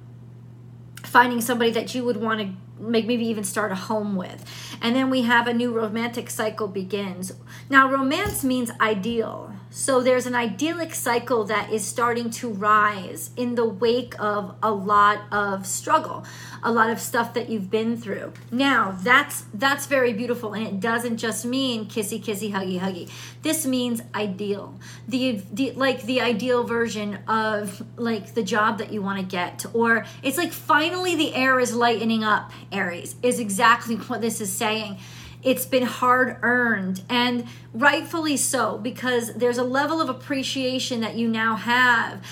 finding 1.03 1.41
somebody 1.41 1.73
that 1.73 1.95
you 1.95 2.05
would 2.05 2.17
want 2.17 2.41
to 2.41 2.55
make 2.81 3.07
maybe 3.07 3.27
even 3.27 3.45
start 3.45 3.73
a 3.73 3.75
home 3.75 4.17
with. 4.17 4.45
And 4.81 4.97
then 4.97 5.11
we 5.11 5.23
have 5.23 5.47
a 5.47 5.53
new 5.53 5.73
romantic 5.73 6.31
cycle 6.31 6.69
begins. 6.69 7.33
Now 7.69 7.91
romance 7.91 8.43
means 8.43 8.71
ideal. 8.81 9.55
So 9.73 10.01
there's 10.01 10.27
an 10.27 10.35
idyllic 10.35 10.95
cycle 10.95 11.45
that 11.45 11.73
is 11.73 11.85
starting 11.87 12.31
to 12.31 12.49
rise 12.51 13.31
in 13.37 13.55
the 13.55 13.65
wake 13.65 14.21
of 14.21 14.57
a 14.65 14.73
lot 14.73 15.21
of 15.31 15.65
struggle, 15.65 16.25
a 16.65 16.73
lot 16.73 16.91
of 16.91 16.99
stuff 16.99 17.35
that 17.35 17.49
you've 17.49 17.71
been 17.71 17.97
through. 17.97 18.33
Now, 18.51 18.99
that's 19.01 19.45
that's 19.55 19.87
very 19.87 20.13
beautiful 20.13 20.55
and 20.55 20.67
it 20.67 20.81
doesn't 20.81 21.19
just 21.19 21.45
mean 21.45 21.87
kissy 21.87 22.21
kissy 22.21 22.51
huggy 22.51 22.81
huggy. 22.81 23.11
This 23.43 23.65
means 23.65 24.03
ideal. 24.13 24.75
The, 25.07 25.41
the 25.53 25.71
like 25.73 26.03
the 26.03 26.21
ideal 26.21 26.65
version 26.65 27.21
of 27.29 27.81
like 27.97 28.35
the 28.35 28.43
job 28.43 28.79
that 28.79 28.93
you 28.93 29.03
want 29.03 29.21
to 29.21 29.25
get 29.25 29.65
or 29.73 30.05
it's 30.25 30.37
like 30.37 30.53
finally 30.53 31.15
the 31.15 31.33
air 31.33 31.61
is 31.61 31.77
lightening 31.77 32.25
up, 32.25 32.51
Aries. 32.73 33.15
Is 33.23 33.39
exactly 33.39 33.95
what 34.09 34.21
this 34.21 34.41
is 34.41 34.53
saying 34.53 34.99
it's 35.43 35.65
been 35.65 35.85
hard 35.85 36.39
earned 36.43 37.03
and 37.09 37.47
rightfully 37.73 38.37
so 38.37 38.79
because 38.79 39.33
there's 39.35 39.59
a 39.59 39.65
level 39.65 40.01
of 40.01 40.09
appreciation 40.09 41.01
that 41.01 41.15
you 41.15 41.29
now 41.29 41.57
have. 41.57 42.25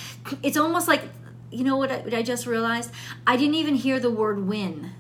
It's 0.43 0.57
almost 0.57 0.89
like, 0.89 1.03
you 1.51 1.65
know 1.65 1.77
what 1.77 1.91
I, 1.91 1.99
what 1.99 2.13
I 2.15 2.23
just 2.23 2.47
realized? 2.47 2.91
I 3.27 3.37
didn't 3.37 3.55
even 3.55 3.75
hear 3.75 3.99
the 3.99 4.11
word 4.11 4.47
win. 4.47 4.93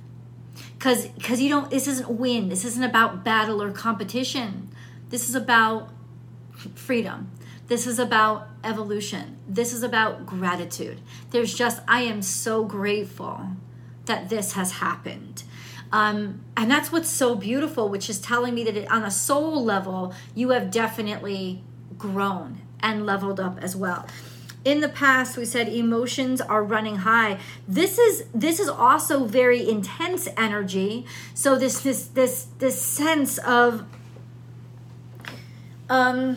Cause, 0.78 1.08
cause 1.22 1.40
you 1.40 1.48
don't. 1.48 1.70
This 1.70 1.88
isn't 1.88 2.08
win. 2.08 2.48
This 2.48 2.64
isn't 2.64 2.84
about 2.84 3.24
battle 3.24 3.60
or 3.60 3.72
competition. 3.72 4.70
This 5.10 5.28
is 5.28 5.34
about 5.34 5.90
freedom. 6.74 7.32
This 7.66 7.86
is 7.86 7.98
about 7.98 8.48
evolution. 8.64 9.36
This 9.46 9.72
is 9.72 9.82
about 9.82 10.24
gratitude. 10.24 11.00
There's 11.30 11.52
just, 11.52 11.82
I 11.86 12.02
am 12.02 12.22
so 12.22 12.64
grateful 12.64 13.48
that 14.06 14.30
this 14.30 14.52
has 14.52 14.72
happened. 14.72 15.42
Um, 15.92 16.40
and 16.56 16.70
that's 16.70 16.92
what's 16.92 17.08
so 17.08 17.34
beautiful, 17.34 17.88
which 17.88 18.10
is 18.10 18.20
telling 18.20 18.54
me 18.54 18.64
that 18.64 18.76
it, 18.76 18.90
on 18.90 19.04
a 19.04 19.10
soul 19.10 19.64
level, 19.64 20.14
you 20.34 20.50
have 20.50 20.70
definitely 20.70 21.62
grown 21.96 22.60
and 22.80 23.06
leveled 23.06 23.40
up 23.40 23.58
as 23.62 23.74
well. 23.74 24.06
In 24.64 24.80
the 24.80 24.88
past, 24.88 25.36
we 25.36 25.44
said 25.44 25.68
emotions 25.68 26.40
are 26.40 26.62
running 26.62 26.96
high. 26.96 27.38
This 27.66 27.98
is 27.98 28.24
this 28.34 28.60
is 28.60 28.68
also 28.68 29.24
very 29.24 29.66
intense 29.66 30.28
energy. 30.36 31.06
So 31.32 31.56
this 31.56 31.80
this 31.80 32.06
this 32.08 32.48
this 32.58 32.80
sense 32.80 33.38
of 33.38 33.84
um, 35.88 36.36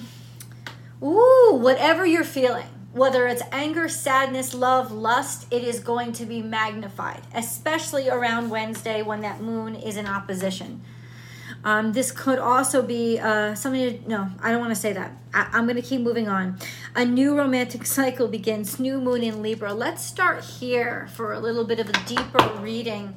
ooh, 1.03 1.57
whatever 1.59 2.05
you're 2.05 2.23
feeling 2.23 2.80
whether 2.93 3.27
it's 3.27 3.41
anger, 3.51 3.87
sadness, 3.87 4.53
love, 4.53 4.91
lust, 4.91 5.47
it 5.51 5.63
is 5.63 5.79
going 5.79 6.11
to 6.13 6.25
be 6.25 6.41
magnified, 6.41 7.21
especially 7.33 8.09
around 8.09 8.49
Wednesday 8.49 9.01
when 9.01 9.21
that 9.21 9.41
moon 9.41 9.75
is 9.75 9.97
in 9.97 10.07
opposition. 10.07 10.81
Um, 11.63 11.93
this 11.93 12.11
could 12.11 12.39
also 12.39 12.81
be 12.81 13.19
uh, 13.19 13.53
something. 13.53 14.03
To, 14.03 14.09
no, 14.09 14.29
I 14.41 14.51
don't 14.51 14.61
want 14.61 14.73
to 14.73 14.79
say 14.79 14.93
that. 14.93 15.11
I, 15.33 15.47
I'm 15.51 15.65
going 15.65 15.75
to 15.75 15.81
keep 15.81 16.01
moving 16.01 16.27
on. 16.27 16.57
A 16.95 17.05
new 17.05 17.37
romantic 17.37 17.85
cycle 17.85 18.27
begins. 18.27 18.79
New 18.79 18.99
moon 18.99 19.21
in 19.21 19.41
Libra. 19.41 19.73
Let's 19.73 20.03
start 20.03 20.43
here 20.43 21.07
for 21.13 21.33
a 21.33 21.39
little 21.39 21.63
bit 21.63 21.79
of 21.79 21.87
a 21.89 21.93
deeper 22.07 22.51
reading. 22.59 23.15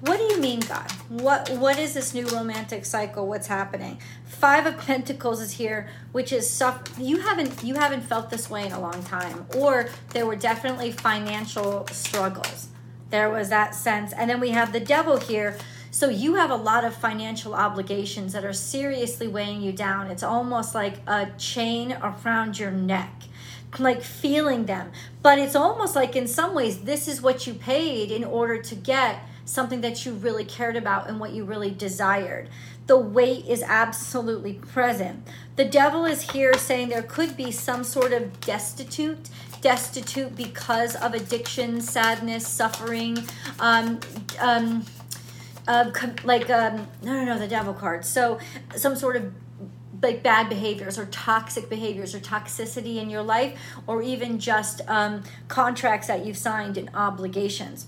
What 0.00 0.18
do 0.18 0.24
you 0.24 0.38
mean, 0.38 0.60
God? 0.60 0.90
What 1.08 1.48
What 1.50 1.78
is 1.78 1.94
this 1.94 2.12
new 2.12 2.26
romantic 2.26 2.84
cycle? 2.84 3.26
What's 3.26 3.46
happening? 3.46 3.98
Five 4.26 4.66
of 4.66 4.76
Pentacles 4.86 5.40
is 5.40 5.52
here, 5.52 5.88
which 6.12 6.32
is 6.32 6.48
suff- 6.48 6.98
you 6.98 7.20
haven't 7.20 7.64
you 7.64 7.76
haven't 7.76 8.02
felt 8.02 8.28
this 8.28 8.50
way 8.50 8.66
in 8.66 8.72
a 8.72 8.80
long 8.80 9.02
time, 9.04 9.46
or 9.56 9.88
there 10.10 10.26
were 10.26 10.36
definitely 10.36 10.92
financial 10.92 11.86
struggles. 11.88 12.68
There 13.08 13.30
was 13.30 13.48
that 13.48 13.74
sense, 13.74 14.12
and 14.12 14.28
then 14.28 14.38
we 14.38 14.50
have 14.50 14.72
the 14.72 14.80
Devil 14.80 15.16
here. 15.16 15.56
So 15.90 16.10
you 16.10 16.34
have 16.34 16.50
a 16.50 16.56
lot 16.56 16.84
of 16.84 16.94
financial 16.94 17.54
obligations 17.54 18.34
that 18.34 18.44
are 18.44 18.52
seriously 18.52 19.28
weighing 19.28 19.62
you 19.62 19.72
down. 19.72 20.10
It's 20.10 20.22
almost 20.22 20.74
like 20.74 20.96
a 21.06 21.30
chain 21.38 21.96
around 22.02 22.58
your 22.58 22.70
neck 22.70 23.22
like 23.78 24.02
feeling 24.02 24.66
them. 24.66 24.90
But 25.22 25.38
it's 25.38 25.56
almost 25.56 25.96
like 25.96 26.16
in 26.16 26.26
some 26.26 26.54
ways 26.54 26.80
this 26.80 27.08
is 27.08 27.22
what 27.22 27.46
you 27.46 27.54
paid 27.54 28.10
in 28.10 28.24
order 28.24 28.60
to 28.62 28.74
get 28.74 29.20
something 29.46 29.80
that 29.80 30.04
you 30.04 30.12
really 30.12 30.44
cared 30.44 30.76
about 30.76 31.08
and 31.08 31.18
what 31.18 31.32
you 31.32 31.44
really 31.44 31.70
desired 31.70 32.50
the 32.86 32.96
weight 32.96 33.46
is 33.46 33.62
absolutely 33.62 34.54
present. 34.54 35.26
The 35.56 35.64
devil 35.64 36.04
is 36.04 36.30
here 36.30 36.54
saying 36.54 36.88
there 36.88 37.02
could 37.02 37.36
be 37.36 37.50
some 37.50 37.82
sort 37.82 38.12
of 38.12 38.40
destitute, 38.40 39.28
destitute 39.60 40.36
because 40.36 40.94
of 40.96 41.14
addiction, 41.14 41.80
sadness, 41.80 42.46
suffering, 42.46 43.18
um, 43.58 44.00
um, 44.40 44.84
uh, 45.66 45.90
like 46.22 46.48
um, 46.48 46.86
no, 47.02 47.12
no, 47.12 47.24
no, 47.24 47.38
the 47.38 47.48
devil 47.48 47.74
card. 47.74 48.04
So 48.04 48.38
some 48.76 48.94
sort 48.94 49.16
of 49.16 49.32
like 50.00 50.22
bad 50.22 50.48
behaviors 50.48 50.98
or 50.98 51.06
toxic 51.06 51.68
behaviors 51.68 52.14
or 52.14 52.20
toxicity 52.20 52.98
in 52.98 53.10
your 53.10 53.22
life, 53.22 53.58
or 53.86 54.02
even 54.02 54.38
just 54.38 54.82
um, 54.88 55.24
contracts 55.48 56.06
that 56.06 56.24
you've 56.24 56.36
signed 56.36 56.78
and 56.78 56.88
obligations. 56.94 57.86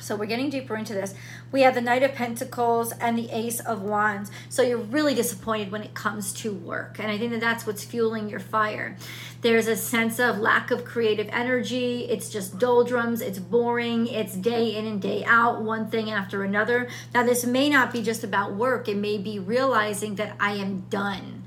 So 0.00 0.16
we're 0.16 0.26
getting 0.26 0.50
deeper 0.50 0.76
into 0.76 0.94
this. 0.94 1.14
We 1.50 1.62
have 1.62 1.74
the 1.74 1.80
Knight 1.80 2.02
of 2.02 2.14
Pentacles 2.14 2.92
and 2.92 3.18
the 3.18 3.30
Ace 3.30 3.60
of 3.60 3.82
Wands. 3.82 4.30
So 4.48 4.62
you're 4.62 4.78
really 4.78 5.14
disappointed 5.14 5.70
when 5.70 5.82
it 5.82 5.94
comes 5.94 6.32
to 6.34 6.52
work. 6.52 6.98
And 6.98 7.10
I 7.10 7.18
think 7.18 7.32
that 7.32 7.40
that's 7.40 7.66
what's 7.66 7.84
fueling 7.84 8.28
your 8.28 8.40
fire. 8.40 8.96
There's 9.40 9.66
a 9.66 9.76
sense 9.76 10.18
of 10.18 10.38
lack 10.38 10.70
of 10.70 10.84
creative 10.84 11.28
energy. 11.32 12.04
It's 12.04 12.28
just 12.28 12.58
doldrums. 12.58 13.20
It's 13.20 13.38
boring. 13.38 14.06
It's 14.06 14.34
day 14.34 14.76
in 14.76 14.86
and 14.86 15.00
day 15.00 15.24
out, 15.26 15.62
one 15.62 15.90
thing 15.90 16.10
after 16.10 16.42
another. 16.42 16.88
Now, 17.14 17.22
this 17.22 17.44
may 17.44 17.68
not 17.68 17.92
be 17.92 18.02
just 18.02 18.24
about 18.24 18.54
work, 18.54 18.88
it 18.88 18.96
may 18.96 19.18
be 19.18 19.38
realizing 19.38 20.14
that 20.16 20.36
I 20.40 20.54
am 20.54 20.80
done 20.90 21.44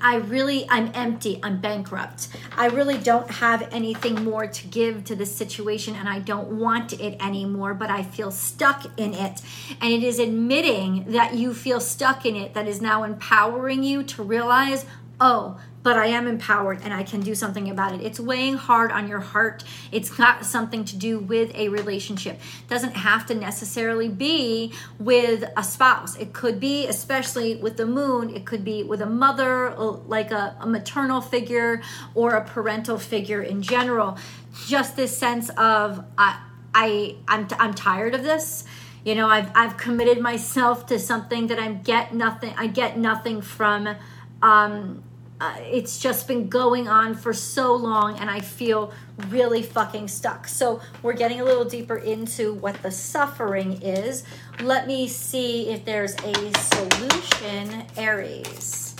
I 0.00 0.16
really, 0.16 0.66
I'm 0.68 0.90
empty. 0.94 1.40
I'm 1.42 1.60
bankrupt. 1.60 2.28
I 2.56 2.66
really 2.66 2.98
don't 2.98 3.30
have 3.30 3.68
anything 3.72 4.24
more 4.24 4.46
to 4.46 4.66
give 4.68 5.04
to 5.04 5.16
this 5.16 5.34
situation 5.34 5.94
and 5.96 6.08
I 6.08 6.20
don't 6.20 6.48
want 6.48 6.92
it 6.92 7.22
anymore, 7.22 7.74
but 7.74 7.90
I 7.90 8.02
feel 8.02 8.30
stuck 8.30 8.86
in 8.98 9.14
it. 9.14 9.40
And 9.80 9.92
it 9.92 10.02
is 10.02 10.18
admitting 10.18 11.12
that 11.12 11.34
you 11.34 11.54
feel 11.54 11.80
stuck 11.80 12.24
in 12.24 12.36
it 12.36 12.54
that 12.54 12.68
is 12.68 12.80
now 12.80 13.02
empowering 13.02 13.82
you 13.82 14.02
to 14.04 14.22
realize, 14.22 14.86
oh, 15.20 15.58
but 15.82 15.96
I 15.96 16.06
am 16.06 16.26
empowered 16.26 16.80
and 16.82 16.94
I 16.94 17.02
can 17.02 17.20
do 17.20 17.34
something 17.34 17.68
about 17.70 17.94
it. 17.94 18.00
It's 18.02 18.20
weighing 18.20 18.54
hard 18.54 18.92
on 18.92 19.08
your 19.08 19.20
heart. 19.20 19.64
It's 19.90 20.10
got 20.10 20.44
something 20.44 20.84
to 20.86 20.96
do 20.96 21.18
with 21.18 21.54
a 21.54 21.68
relationship. 21.68 22.36
It 22.36 22.68
doesn't 22.68 22.94
have 22.94 23.26
to 23.26 23.34
necessarily 23.34 24.08
be 24.08 24.72
with 24.98 25.44
a 25.56 25.64
spouse. 25.64 26.16
It 26.16 26.32
could 26.32 26.60
be, 26.60 26.86
especially 26.86 27.56
with 27.56 27.76
the 27.76 27.86
moon, 27.86 28.34
it 28.34 28.44
could 28.44 28.64
be 28.64 28.82
with 28.82 29.00
a 29.00 29.06
mother, 29.06 29.74
like 29.76 30.30
a, 30.30 30.56
a 30.60 30.66
maternal 30.66 31.20
figure 31.20 31.82
or 32.14 32.34
a 32.34 32.44
parental 32.44 32.98
figure 32.98 33.42
in 33.42 33.62
general. 33.62 34.18
Just 34.66 34.96
this 34.96 35.16
sense 35.16 35.48
of 35.50 36.04
I, 36.16 36.40
I, 36.74 37.16
I'm, 37.26 37.48
I'm 37.58 37.74
tired 37.74 38.14
of 38.14 38.22
this 38.22 38.64
you 39.04 39.16
know 39.16 39.28
i've 39.28 39.50
i've 39.56 39.76
committed 39.76 40.20
myself 40.20 40.86
to 40.86 40.96
something 40.96 41.48
that 41.48 41.58
i'm 41.58 41.82
get 41.82 42.14
nothing 42.14 42.54
i 42.56 42.68
get 42.68 42.96
nothing 42.96 43.42
from 43.42 43.96
um 44.42 45.02
uh, 45.42 45.56
it's 45.58 45.98
just 45.98 46.28
been 46.28 46.48
going 46.48 46.86
on 46.86 47.16
for 47.16 47.32
so 47.32 47.74
long 47.74 48.16
and 48.20 48.30
I 48.30 48.38
feel 48.38 48.92
really 49.28 49.60
fucking 49.60 50.06
stuck. 50.06 50.46
So 50.46 50.80
we're 51.02 51.14
getting 51.14 51.40
a 51.40 51.44
little 51.44 51.64
deeper 51.64 51.96
into 51.96 52.54
what 52.54 52.80
the 52.80 52.92
suffering 52.92 53.82
is. 53.82 54.22
Let 54.60 54.86
me 54.86 55.08
see 55.08 55.70
if 55.70 55.84
there's 55.84 56.14
a 56.14 56.52
solution, 56.56 57.86
Aries. 57.96 58.94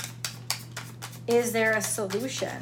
Is 1.28 1.52
there 1.52 1.74
a 1.74 1.80
solution? 1.80 2.60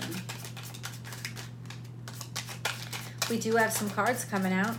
We 3.31 3.39
do 3.39 3.57
have 3.57 3.73
some 3.73 3.89
cards 3.89 4.27
coming 4.27 4.53
out. 4.53 4.77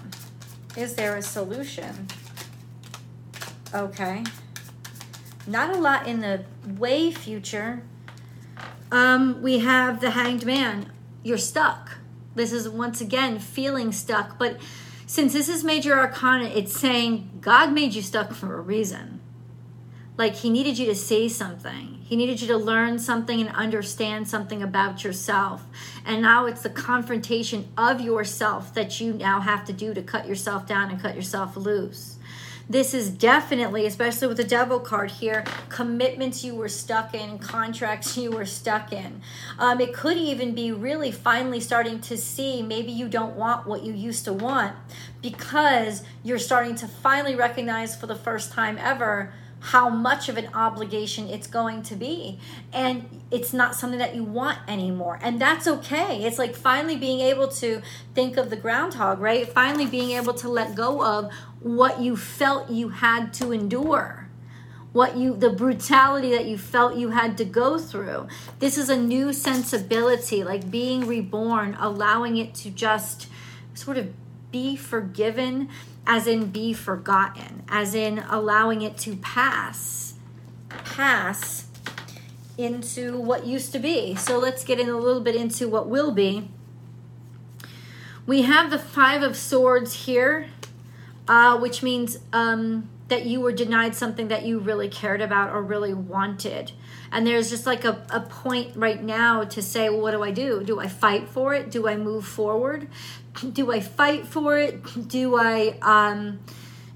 Is 0.77 0.93
there 0.93 1.15
a 1.15 1.23
solution? 1.23 2.05
Okay. 3.73 4.23
Not 5.47 5.75
a 5.75 5.79
lot 5.79 6.05
in 6.05 6.21
the 6.21 6.45
way 6.77 7.11
future 7.11 7.81
um, 8.91 9.41
we 9.41 9.59
have 9.59 10.01
the 10.01 10.11
hanged 10.11 10.45
man. 10.45 10.91
You're 11.23 11.37
stuck. 11.37 11.97
This 12.35 12.51
is 12.51 12.67
once 12.67 13.01
again 13.01 13.39
feeling 13.39 13.91
stuck. 13.91 14.37
But 14.37 14.57
since 15.05 15.33
this 15.33 15.49
is 15.49 15.63
major 15.63 15.97
arcana, 15.97 16.45
it's 16.45 16.77
saying 16.77 17.39
God 17.41 17.73
made 17.73 17.93
you 17.93 18.01
stuck 18.01 18.33
for 18.33 18.57
a 18.57 18.61
reason. 18.61 19.19
Like 20.17 20.35
he 20.35 20.49
needed 20.49 20.77
you 20.77 20.85
to 20.87 20.95
say 20.95 21.27
something. 21.27 21.99
He 22.03 22.15
needed 22.15 22.41
you 22.41 22.47
to 22.49 22.57
learn 22.57 22.99
something 22.99 23.39
and 23.39 23.49
understand 23.49 24.27
something 24.27 24.61
about 24.61 25.03
yourself. 25.03 25.65
And 26.05 26.21
now 26.21 26.45
it's 26.45 26.61
the 26.61 26.69
confrontation 26.69 27.69
of 27.77 28.01
yourself 28.01 28.73
that 28.73 28.99
you 28.99 29.13
now 29.13 29.39
have 29.39 29.65
to 29.65 29.73
do 29.73 29.93
to 29.93 30.01
cut 30.01 30.27
yourself 30.27 30.67
down 30.67 30.91
and 30.91 31.01
cut 31.01 31.15
yourself 31.15 31.55
loose. 31.55 32.19
This 32.71 32.93
is 32.93 33.09
definitely, 33.09 33.85
especially 33.85 34.29
with 34.29 34.37
the 34.37 34.45
devil 34.45 34.79
card 34.79 35.11
here, 35.11 35.43
commitments 35.67 36.41
you 36.45 36.55
were 36.55 36.69
stuck 36.69 37.13
in, 37.13 37.37
contracts 37.37 38.15
you 38.23 38.31
were 38.31 38.45
stuck 38.45 38.93
in. 38.93 39.21
Um, 39.59 39.81
it 39.81 39.93
could 39.93 40.15
even 40.15 40.55
be 40.55 40.71
really 40.71 41.11
finally 41.11 41.59
starting 41.59 41.99
to 41.99 42.15
see 42.15 42.61
maybe 42.63 42.93
you 42.93 43.09
don't 43.09 43.35
want 43.35 43.67
what 43.67 43.83
you 43.83 43.91
used 43.91 44.23
to 44.23 44.31
want 44.31 44.73
because 45.21 46.03
you're 46.23 46.39
starting 46.39 46.75
to 46.75 46.87
finally 46.87 47.35
recognize 47.35 47.93
for 47.93 48.07
the 48.07 48.15
first 48.15 48.53
time 48.53 48.77
ever 48.77 49.33
how 49.61 49.89
much 49.89 50.27
of 50.27 50.37
an 50.37 50.47
obligation 50.53 51.27
it's 51.29 51.47
going 51.47 51.83
to 51.83 51.95
be. 51.95 52.39
And 52.73 53.21
it's 53.29 53.53
not 53.53 53.75
something 53.75 53.99
that 53.99 54.15
you 54.15 54.23
want 54.23 54.57
anymore. 54.67 55.19
And 55.21 55.39
that's 55.39 55.67
okay. 55.67 56.23
It's 56.23 56.39
like 56.39 56.55
finally 56.55 56.95
being 56.95 57.19
able 57.19 57.47
to 57.49 57.81
think 58.15 58.37
of 58.37 58.49
the 58.49 58.55
groundhog, 58.55 59.19
right? 59.19 59.47
Finally 59.47 59.85
being 59.85 60.11
able 60.11 60.33
to 60.35 60.49
let 60.49 60.73
go 60.73 61.05
of 61.05 61.31
what 61.61 61.99
you 61.99 62.17
felt 62.17 62.69
you 62.69 62.89
had 62.89 63.33
to 63.35 63.51
endure 63.51 64.27
what 64.93 65.15
you 65.15 65.35
the 65.35 65.49
brutality 65.49 66.31
that 66.31 66.45
you 66.45 66.57
felt 66.57 66.97
you 66.97 67.09
had 67.09 67.37
to 67.37 67.45
go 67.45 67.77
through. 67.77 68.27
This 68.59 68.77
is 68.77 68.89
a 68.89 68.97
new 68.97 69.31
sensibility 69.31 70.43
like 70.43 70.69
being 70.69 71.07
reborn 71.07 71.77
allowing 71.79 72.37
it 72.37 72.53
to 72.55 72.69
just 72.69 73.27
sort 73.73 73.97
of 73.97 74.11
be 74.51 74.75
forgiven 74.75 75.69
as 76.05 76.27
in 76.27 76.47
be 76.47 76.73
forgotten 76.73 77.63
as 77.69 77.95
in 77.95 78.19
allowing 78.29 78.81
it 78.81 78.97
to 78.97 79.15
pass 79.17 80.15
pass 80.69 81.67
into 82.57 83.19
what 83.19 83.45
used 83.45 83.71
to 83.71 83.79
be. 83.79 84.13
So 84.15 84.37
let's 84.37 84.63
get 84.63 84.79
in 84.79 84.89
a 84.89 84.97
little 84.97 85.21
bit 85.21 85.35
into 85.35 85.67
what 85.69 85.87
will 85.87 86.11
be. 86.11 86.49
We 88.25 88.43
have 88.43 88.69
the 88.69 88.77
five 88.77 89.23
of 89.23 89.37
swords 89.37 90.05
here 90.05 90.47
uh, 91.27 91.57
which 91.57 91.83
means 91.83 92.19
um, 92.33 92.89
that 93.07 93.25
you 93.25 93.41
were 93.41 93.51
denied 93.51 93.95
something 93.95 94.29
that 94.29 94.45
you 94.45 94.59
really 94.59 94.87
cared 94.89 95.21
about 95.21 95.51
or 95.51 95.61
really 95.61 95.93
wanted. 95.93 96.71
And 97.11 97.27
there's 97.27 97.49
just 97.49 97.65
like 97.65 97.83
a, 97.83 98.05
a 98.09 98.21
point 98.21 98.75
right 98.75 99.03
now 99.03 99.43
to 99.43 99.61
say, 99.61 99.89
well, 99.89 100.01
what 100.01 100.11
do 100.11 100.23
I 100.23 100.31
do? 100.31 100.63
Do 100.63 100.79
I 100.79 100.87
fight 100.87 101.27
for 101.27 101.53
it? 101.53 101.69
Do 101.69 101.87
I 101.87 101.97
move 101.97 102.25
forward? 102.25 102.87
Do 103.53 103.71
I 103.71 103.79
fight 103.79 104.27
for 104.27 104.57
it? 104.57 105.07
Do 105.07 105.37
I 105.37 105.77
um, 105.81 106.39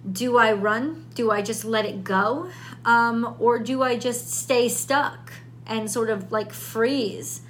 do 0.09 0.37
I 0.37 0.53
run? 0.53 1.05
Do 1.15 1.31
I 1.31 1.41
just 1.41 1.65
let 1.65 1.85
it 1.85 2.03
go? 2.03 2.49
Um, 2.83 3.35
or 3.39 3.57
do 3.59 3.81
I 3.81 3.97
just 3.97 4.31
stay 4.31 4.69
stuck 4.69 5.33
and 5.65 5.89
sort 5.89 6.09
of 6.09 6.31
like 6.31 6.53
freeze? 6.53 7.41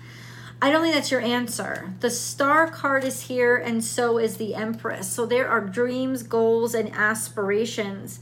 I 0.65 0.71
don't 0.71 0.81
think 0.81 0.95
that's 0.95 1.11
your 1.11 1.21
answer. 1.21 1.93
The 1.99 2.09
star 2.09 2.67
card 2.67 3.03
is 3.03 3.21
here, 3.21 3.55
and 3.55 3.83
so 3.83 4.17
is 4.17 4.37
the 4.37 4.55
Empress. 4.55 5.07
So 5.07 5.27
there 5.27 5.47
are 5.47 5.61
dreams, 5.61 6.23
goals, 6.23 6.73
and 6.73 6.91
aspirations. 6.91 8.19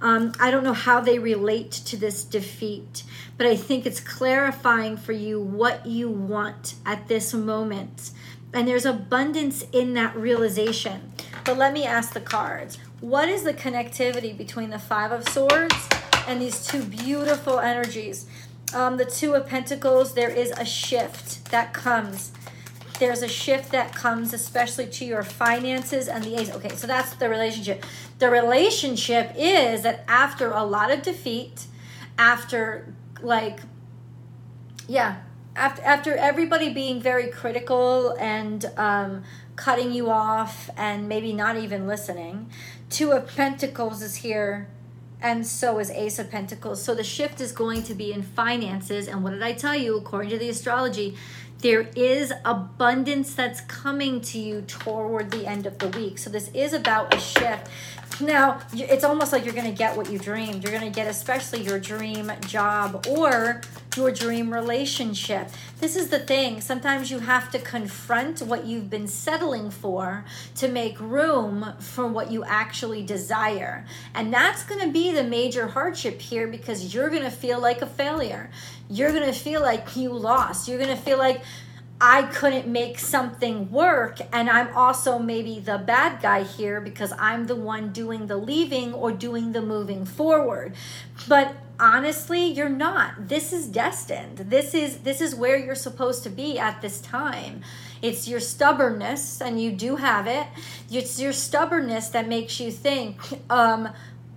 Um, 0.00 0.32
I 0.40 0.50
don't 0.50 0.64
know 0.64 0.72
how 0.72 1.00
they 1.00 1.18
relate 1.18 1.70
to 1.70 1.98
this 1.98 2.24
defeat, 2.24 3.04
but 3.36 3.46
I 3.46 3.56
think 3.56 3.84
it's 3.84 4.00
clarifying 4.00 4.96
for 4.96 5.12
you 5.12 5.38
what 5.38 5.84
you 5.84 6.08
want 6.08 6.76
at 6.86 7.08
this 7.08 7.34
moment. 7.34 8.12
And 8.54 8.66
there's 8.66 8.86
abundance 8.86 9.66
in 9.70 9.92
that 9.92 10.16
realization. 10.16 11.12
But 11.44 11.58
let 11.58 11.74
me 11.74 11.84
ask 11.84 12.14
the 12.14 12.22
cards 12.22 12.78
what 13.00 13.28
is 13.28 13.42
the 13.42 13.52
connectivity 13.52 14.34
between 14.34 14.70
the 14.70 14.78
Five 14.78 15.12
of 15.12 15.28
Swords 15.28 15.90
and 16.26 16.40
these 16.40 16.66
two 16.66 16.84
beautiful 16.84 17.60
energies? 17.60 18.24
Um, 18.74 18.96
the 18.96 19.04
Two 19.04 19.34
of 19.34 19.46
Pentacles, 19.46 20.14
there 20.14 20.30
is 20.30 20.50
a 20.52 20.64
shift 20.64 21.50
that 21.50 21.72
comes. 21.72 22.32
There's 22.98 23.22
a 23.22 23.28
shift 23.28 23.72
that 23.72 23.94
comes, 23.94 24.32
especially 24.32 24.86
to 24.86 25.04
your 25.04 25.22
finances 25.22 26.08
and 26.08 26.22
the 26.22 26.40
Ace. 26.40 26.50
Okay, 26.52 26.70
so 26.76 26.86
that's 26.86 27.14
the 27.14 27.28
relationship. 27.28 27.84
The 28.18 28.30
relationship 28.30 29.32
is 29.36 29.82
that 29.82 30.04
after 30.06 30.52
a 30.52 30.62
lot 30.64 30.90
of 30.90 31.02
defeat, 31.02 31.66
after 32.16 32.94
like, 33.20 33.60
yeah, 34.86 35.22
after 35.56 35.82
after 35.82 36.14
everybody 36.14 36.72
being 36.72 37.00
very 37.00 37.28
critical 37.28 38.16
and 38.20 38.64
um, 38.76 39.24
cutting 39.56 39.92
you 39.92 40.10
off 40.10 40.70
and 40.76 41.08
maybe 41.08 41.32
not 41.32 41.56
even 41.56 41.86
listening, 41.86 42.50
Two 42.88 43.10
of 43.12 43.26
Pentacles 43.26 44.02
is 44.02 44.16
here 44.16 44.68
and 45.22 45.46
so 45.46 45.78
is 45.78 45.90
Ace 45.90 46.18
of 46.18 46.30
Pentacles. 46.30 46.82
So 46.82 46.94
the 46.94 47.04
shift 47.04 47.40
is 47.40 47.52
going 47.52 47.84
to 47.84 47.94
be 47.94 48.12
in 48.12 48.22
finances. 48.22 49.08
And 49.08 49.22
what 49.22 49.30
did 49.30 49.42
I 49.42 49.52
tell 49.52 49.76
you? 49.76 49.96
According 49.96 50.30
to 50.30 50.38
the 50.38 50.48
astrology, 50.48 51.16
there 51.60 51.88
is 51.94 52.32
abundance 52.44 53.34
that's 53.34 53.60
coming 53.62 54.20
to 54.22 54.38
you 54.38 54.62
toward 54.62 55.30
the 55.30 55.46
end 55.46 55.64
of 55.64 55.78
the 55.78 55.88
week. 55.88 56.18
So 56.18 56.28
this 56.28 56.50
is 56.52 56.72
about 56.72 57.14
a 57.14 57.20
shift. 57.20 57.68
Now, 58.20 58.60
it's 58.74 59.04
almost 59.04 59.32
like 59.32 59.44
you're 59.44 59.54
going 59.54 59.70
to 59.70 59.76
get 59.76 59.96
what 59.96 60.10
you 60.10 60.18
dreamed. 60.18 60.64
You're 60.64 60.72
going 60.72 60.90
to 60.90 60.94
get 60.94 61.06
especially 61.06 61.62
your 61.62 61.78
dream 61.78 62.32
job 62.46 63.06
or 63.08 63.60
your 63.96 64.10
dream 64.10 64.52
relationship. 64.52 65.48
This 65.80 65.96
is 65.96 66.08
the 66.08 66.18
thing. 66.18 66.60
Sometimes 66.60 67.10
you 67.10 67.20
have 67.20 67.50
to 67.52 67.58
confront 67.58 68.40
what 68.40 68.64
you've 68.66 68.88
been 68.88 69.08
settling 69.08 69.70
for 69.70 70.24
to 70.56 70.68
make 70.68 70.98
room 71.00 71.74
for 71.80 72.06
what 72.06 72.30
you 72.30 72.44
actually 72.44 73.02
desire. 73.02 73.84
And 74.14 74.32
that's 74.32 74.64
going 74.64 74.80
to 74.80 74.92
be 74.92 75.12
the 75.12 75.24
major 75.24 75.68
hardship 75.68 76.20
here 76.20 76.46
because 76.46 76.94
you're 76.94 77.10
going 77.10 77.24
to 77.24 77.30
feel 77.30 77.60
like 77.60 77.82
a 77.82 77.86
failure. 77.86 78.50
You're 78.88 79.12
going 79.12 79.26
to 79.26 79.38
feel 79.38 79.60
like 79.60 79.96
you 79.96 80.12
lost. 80.12 80.68
You're 80.68 80.78
going 80.78 80.96
to 80.96 81.02
feel 81.02 81.18
like 81.18 81.42
I 82.00 82.24
couldn't 82.24 82.66
make 82.66 82.98
something 82.98 83.70
work. 83.70 84.18
And 84.32 84.50
I'm 84.50 84.76
also 84.76 85.20
maybe 85.20 85.60
the 85.60 85.78
bad 85.78 86.20
guy 86.20 86.42
here 86.42 86.80
because 86.80 87.12
I'm 87.16 87.46
the 87.46 87.54
one 87.54 87.92
doing 87.92 88.26
the 88.26 88.36
leaving 88.36 88.92
or 88.92 89.12
doing 89.12 89.52
the 89.52 89.62
moving 89.62 90.04
forward. 90.04 90.74
But 91.28 91.54
honestly, 91.82 92.44
you're 92.44 92.68
not. 92.68 93.28
This 93.28 93.52
is 93.52 93.66
destined. 93.66 94.38
This 94.38 94.72
is 94.72 94.98
this 94.98 95.20
is 95.20 95.34
where 95.34 95.56
you're 95.56 95.74
supposed 95.74 96.22
to 96.22 96.30
be 96.30 96.58
at 96.58 96.80
this 96.80 97.00
time. 97.00 97.62
It's 98.00 98.28
your 98.28 98.40
stubbornness, 98.40 99.42
and 99.42 99.60
you 99.60 99.72
do 99.72 99.96
have 99.96 100.26
it. 100.28 100.46
It's 100.90 101.20
your 101.20 101.32
stubbornness 101.32 102.08
that 102.10 102.28
makes 102.28 102.60
you 102.60 102.70
think, 102.70 103.18
um, 103.50 103.88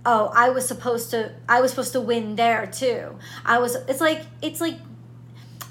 oh, 0.04 0.32
I 0.34 0.50
was 0.50 0.66
supposed 0.66 1.10
to 1.12 1.32
I 1.48 1.60
was 1.60 1.70
supposed 1.70 1.92
to 1.92 2.00
win 2.00 2.34
there 2.34 2.66
too. 2.66 3.16
I 3.44 3.58
was 3.58 3.76
it's 3.88 4.00
like 4.00 4.22
it's 4.42 4.60
like 4.60 4.78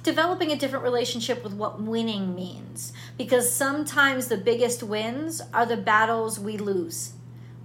developing 0.01 0.51
a 0.51 0.55
different 0.55 0.85
relationship 0.85 1.43
with 1.43 1.53
what 1.53 1.81
winning 1.81 2.35
means 2.35 2.93
because 3.17 3.51
sometimes 3.51 4.27
the 4.27 4.37
biggest 4.37 4.81
wins 4.81 5.41
are 5.53 5.65
the 5.65 5.75
battles 5.75 6.39
we 6.39 6.57
lose 6.57 7.13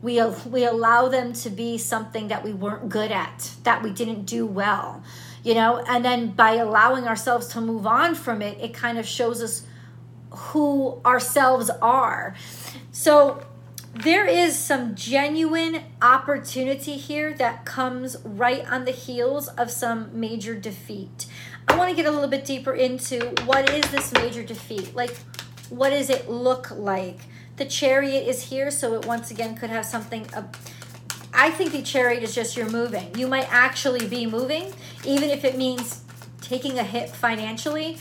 we 0.02 0.22
we 0.46 0.64
allow 0.64 1.08
them 1.08 1.32
to 1.32 1.50
be 1.50 1.78
something 1.78 2.28
that 2.28 2.42
we 2.44 2.52
weren't 2.52 2.88
good 2.88 3.12
at 3.12 3.52
that 3.64 3.82
we 3.82 3.90
didn't 3.90 4.24
do 4.24 4.46
well 4.46 5.02
you 5.42 5.54
know, 5.54 5.78
and 5.88 6.04
then 6.04 6.28
by 6.32 6.54
allowing 6.54 7.06
ourselves 7.06 7.48
to 7.48 7.60
move 7.60 7.86
on 7.86 8.14
from 8.14 8.42
it, 8.42 8.58
it 8.60 8.74
kind 8.74 8.98
of 8.98 9.06
shows 9.06 9.42
us 9.42 9.66
who 10.30 11.00
ourselves 11.04 11.70
are. 11.80 12.34
So 12.92 13.46
there 13.94 14.26
is 14.26 14.58
some 14.58 14.94
genuine 14.94 15.82
opportunity 16.02 16.96
here 16.96 17.32
that 17.34 17.64
comes 17.64 18.18
right 18.24 18.70
on 18.70 18.84
the 18.84 18.90
heels 18.90 19.48
of 19.48 19.70
some 19.70 20.10
major 20.18 20.54
defeat. 20.54 21.26
I 21.68 21.76
want 21.76 21.90
to 21.90 21.96
get 21.96 22.06
a 22.06 22.10
little 22.10 22.28
bit 22.28 22.44
deeper 22.44 22.74
into 22.74 23.34
what 23.44 23.70
is 23.70 23.90
this 23.90 24.12
major 24.12 24.42
defeat? 24.42 24.94
Like, 24.94 25.16
what 25.70 25.90
does 25.90 26.10
it 26.10 26.28
look 26.28 26.70
like? 26.70 27.20
The 27.60 27.66
chariot 27.66 28.26
is 28.26 28.44
here, 28.44 28.70
so 28.70 28.94
it 28.94 29.04
once 29.04 29.30
again 29.30 29.54
could 29.54 29.68
have 29.68 29.84
something. 29.84 30.26
Uh, 30.32 30.44
I 31.34 31.50
think 31.50 31.72
the 31.72 31.82
chariot 31.82 32.22
is 32.22 32.34
just 32.34 32.56
you're 32.56 32.70
moving. 32.70 33.14
You 33.14 33.26
might 33.26 33.52
actually 33.52 34.08
be 34.08 34.24
moving, 34.24 34.72
even 35.04 35.28
if 35.28 35.44
it 35.44 35.58
means 35.58 36.02
taking 36.40 36.78
a 36.78 36.82
hit 36.82 37.10
financially. 37.10 37.98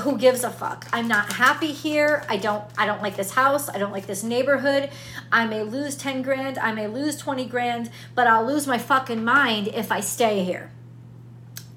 Who 0.00 0.18
gives 0.18 0.44
a 0.44 0.50
fuck? 0.50 0.86
I'm 0.92 1.08
not 1.08 1.32
happy 1.32 1.72
here. 1.72 2.22
I 2.28 2.36
don't 2.36 2.62
i 2.76 2.84
don't 2.84 3.00
like 3.00 3.16
this 3.16 3.30
house. 3.30 3.70
I 3.70 3.78
don't 3.78 3.92
like 3.92 4.06
this 4.06 4.22
neighborhood. 4.22 4.90
I 5.32 5.46
may 5.46 5.62
lose 5.62 5.96
10 5.96 6.20
grand. 6.20 6.58
I 6.58 6.72
may 6.72 6.86
lose 6.86 7.16
20 7.16 7.46
grand 7.46 7.90
but 8.14 8.26
i'll 8.26 8.46
lose 8.46 8.66
my 8.66 8.76
fucking 8.76 9.24
mind 9.24 9.68
if 9.68 9.90
i 9.90 10.00
stay 10.00 10.44
here. 10.44 10.70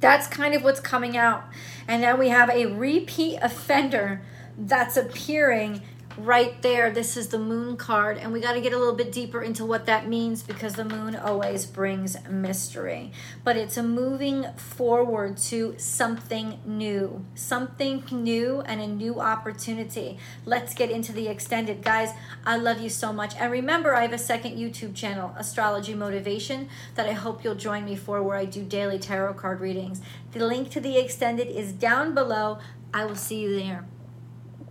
That's 0.02 0.28
kind 0.28 0.54
of 0.54 0.66
what's 0.66 0.82
coming 0.82 1.16
out. 1.16 1.46
And 1.88 2.04
then 2.04 2.20
we 2.20 2.28
have 2.28 2.50
a 2.50 2.66
repeat 2.66 3.38
offender 3.42 4.22
that's 4.58 4.98
appearing 4.98 5.82
right 6.18 6.62
there 6.62 6.92
this 6.92 7.16
is 7.16 7.30
the 7.30 7.40
moon 7.40 7.78
card 7.78 8.18
and 8.18 8.34
we 8.34 8.42
got 8.42 8.54
to 8.54 8.62
get 8.62 8.74
a 8.74 8.78
little 8.78 8.96
bit 8.96 9.12
deeper 9.12 9.42
into 9.42 9.66
what 9.66 9.86
that 9.86 10.08
means 10.08 10.44
because 10.44 10.76
the 10.76 10.84
moon 10.84 11.16
always 11.16 11.66
brings 11.66 12.18
mystery. 12.30 13.12
But 13.44 13.56
it's 13.56 13.78
a 13.78 13.84
moving 13.84 14.46
forward 14.58 15.38
to 15.38 15.76
something 15.78 16.60
new 16.66 17.26
something 17.36 18.04
new 18.12 18.62
and 18.62 18.82
a 18.82 18.88
new 18.88 19.20
opportunity. 19.20 20.18
Let's 20.46 20.74
get 20.74 20.92
into 20.92 21.14
the 21.14 21.28
extended. 21.28 21.82
Guys 21.82 22.12
i 22.46 22.58
love 22.58 22.82
you 22.82 22.90
so 22.90 23.14
much. 23.14 23.36
And 23.36 23.52
remember 23.52 23.96
i 23.96 24.02
have 24.02 24.14
a 24.14 24.18
second 24.18 24.58
youtube 24.58 24.96
channel 24.96 25.34
astrology 25.38 25.94
motivation 25.94 26.70
that 26.96 27.08
i 27.08 27.14
hope 27.14 27.44
you'll 27.44 27.56
join 27.56 27.86
me 27.86 27.96
for 27.96 28.22
where 28.22 28.38
i 28.38 28.46
do 28.46 28.64
daily 28.64 29.00
tarot 29.00 29.36
card 29.36 29.62
readings. 29.62 30.02
The 30.34 30.46
link 30.46 30.70
to 30.72 30.80
the 30.80 30.98
extended 30.98 31.48
is 31.48 31.72
down 31.72 32.14
below. 32.14 32.60
I 32.94 33.06
will 33.06 33.16
see 33.16 33.40
you 33.40 33.56
there 33.56 33.86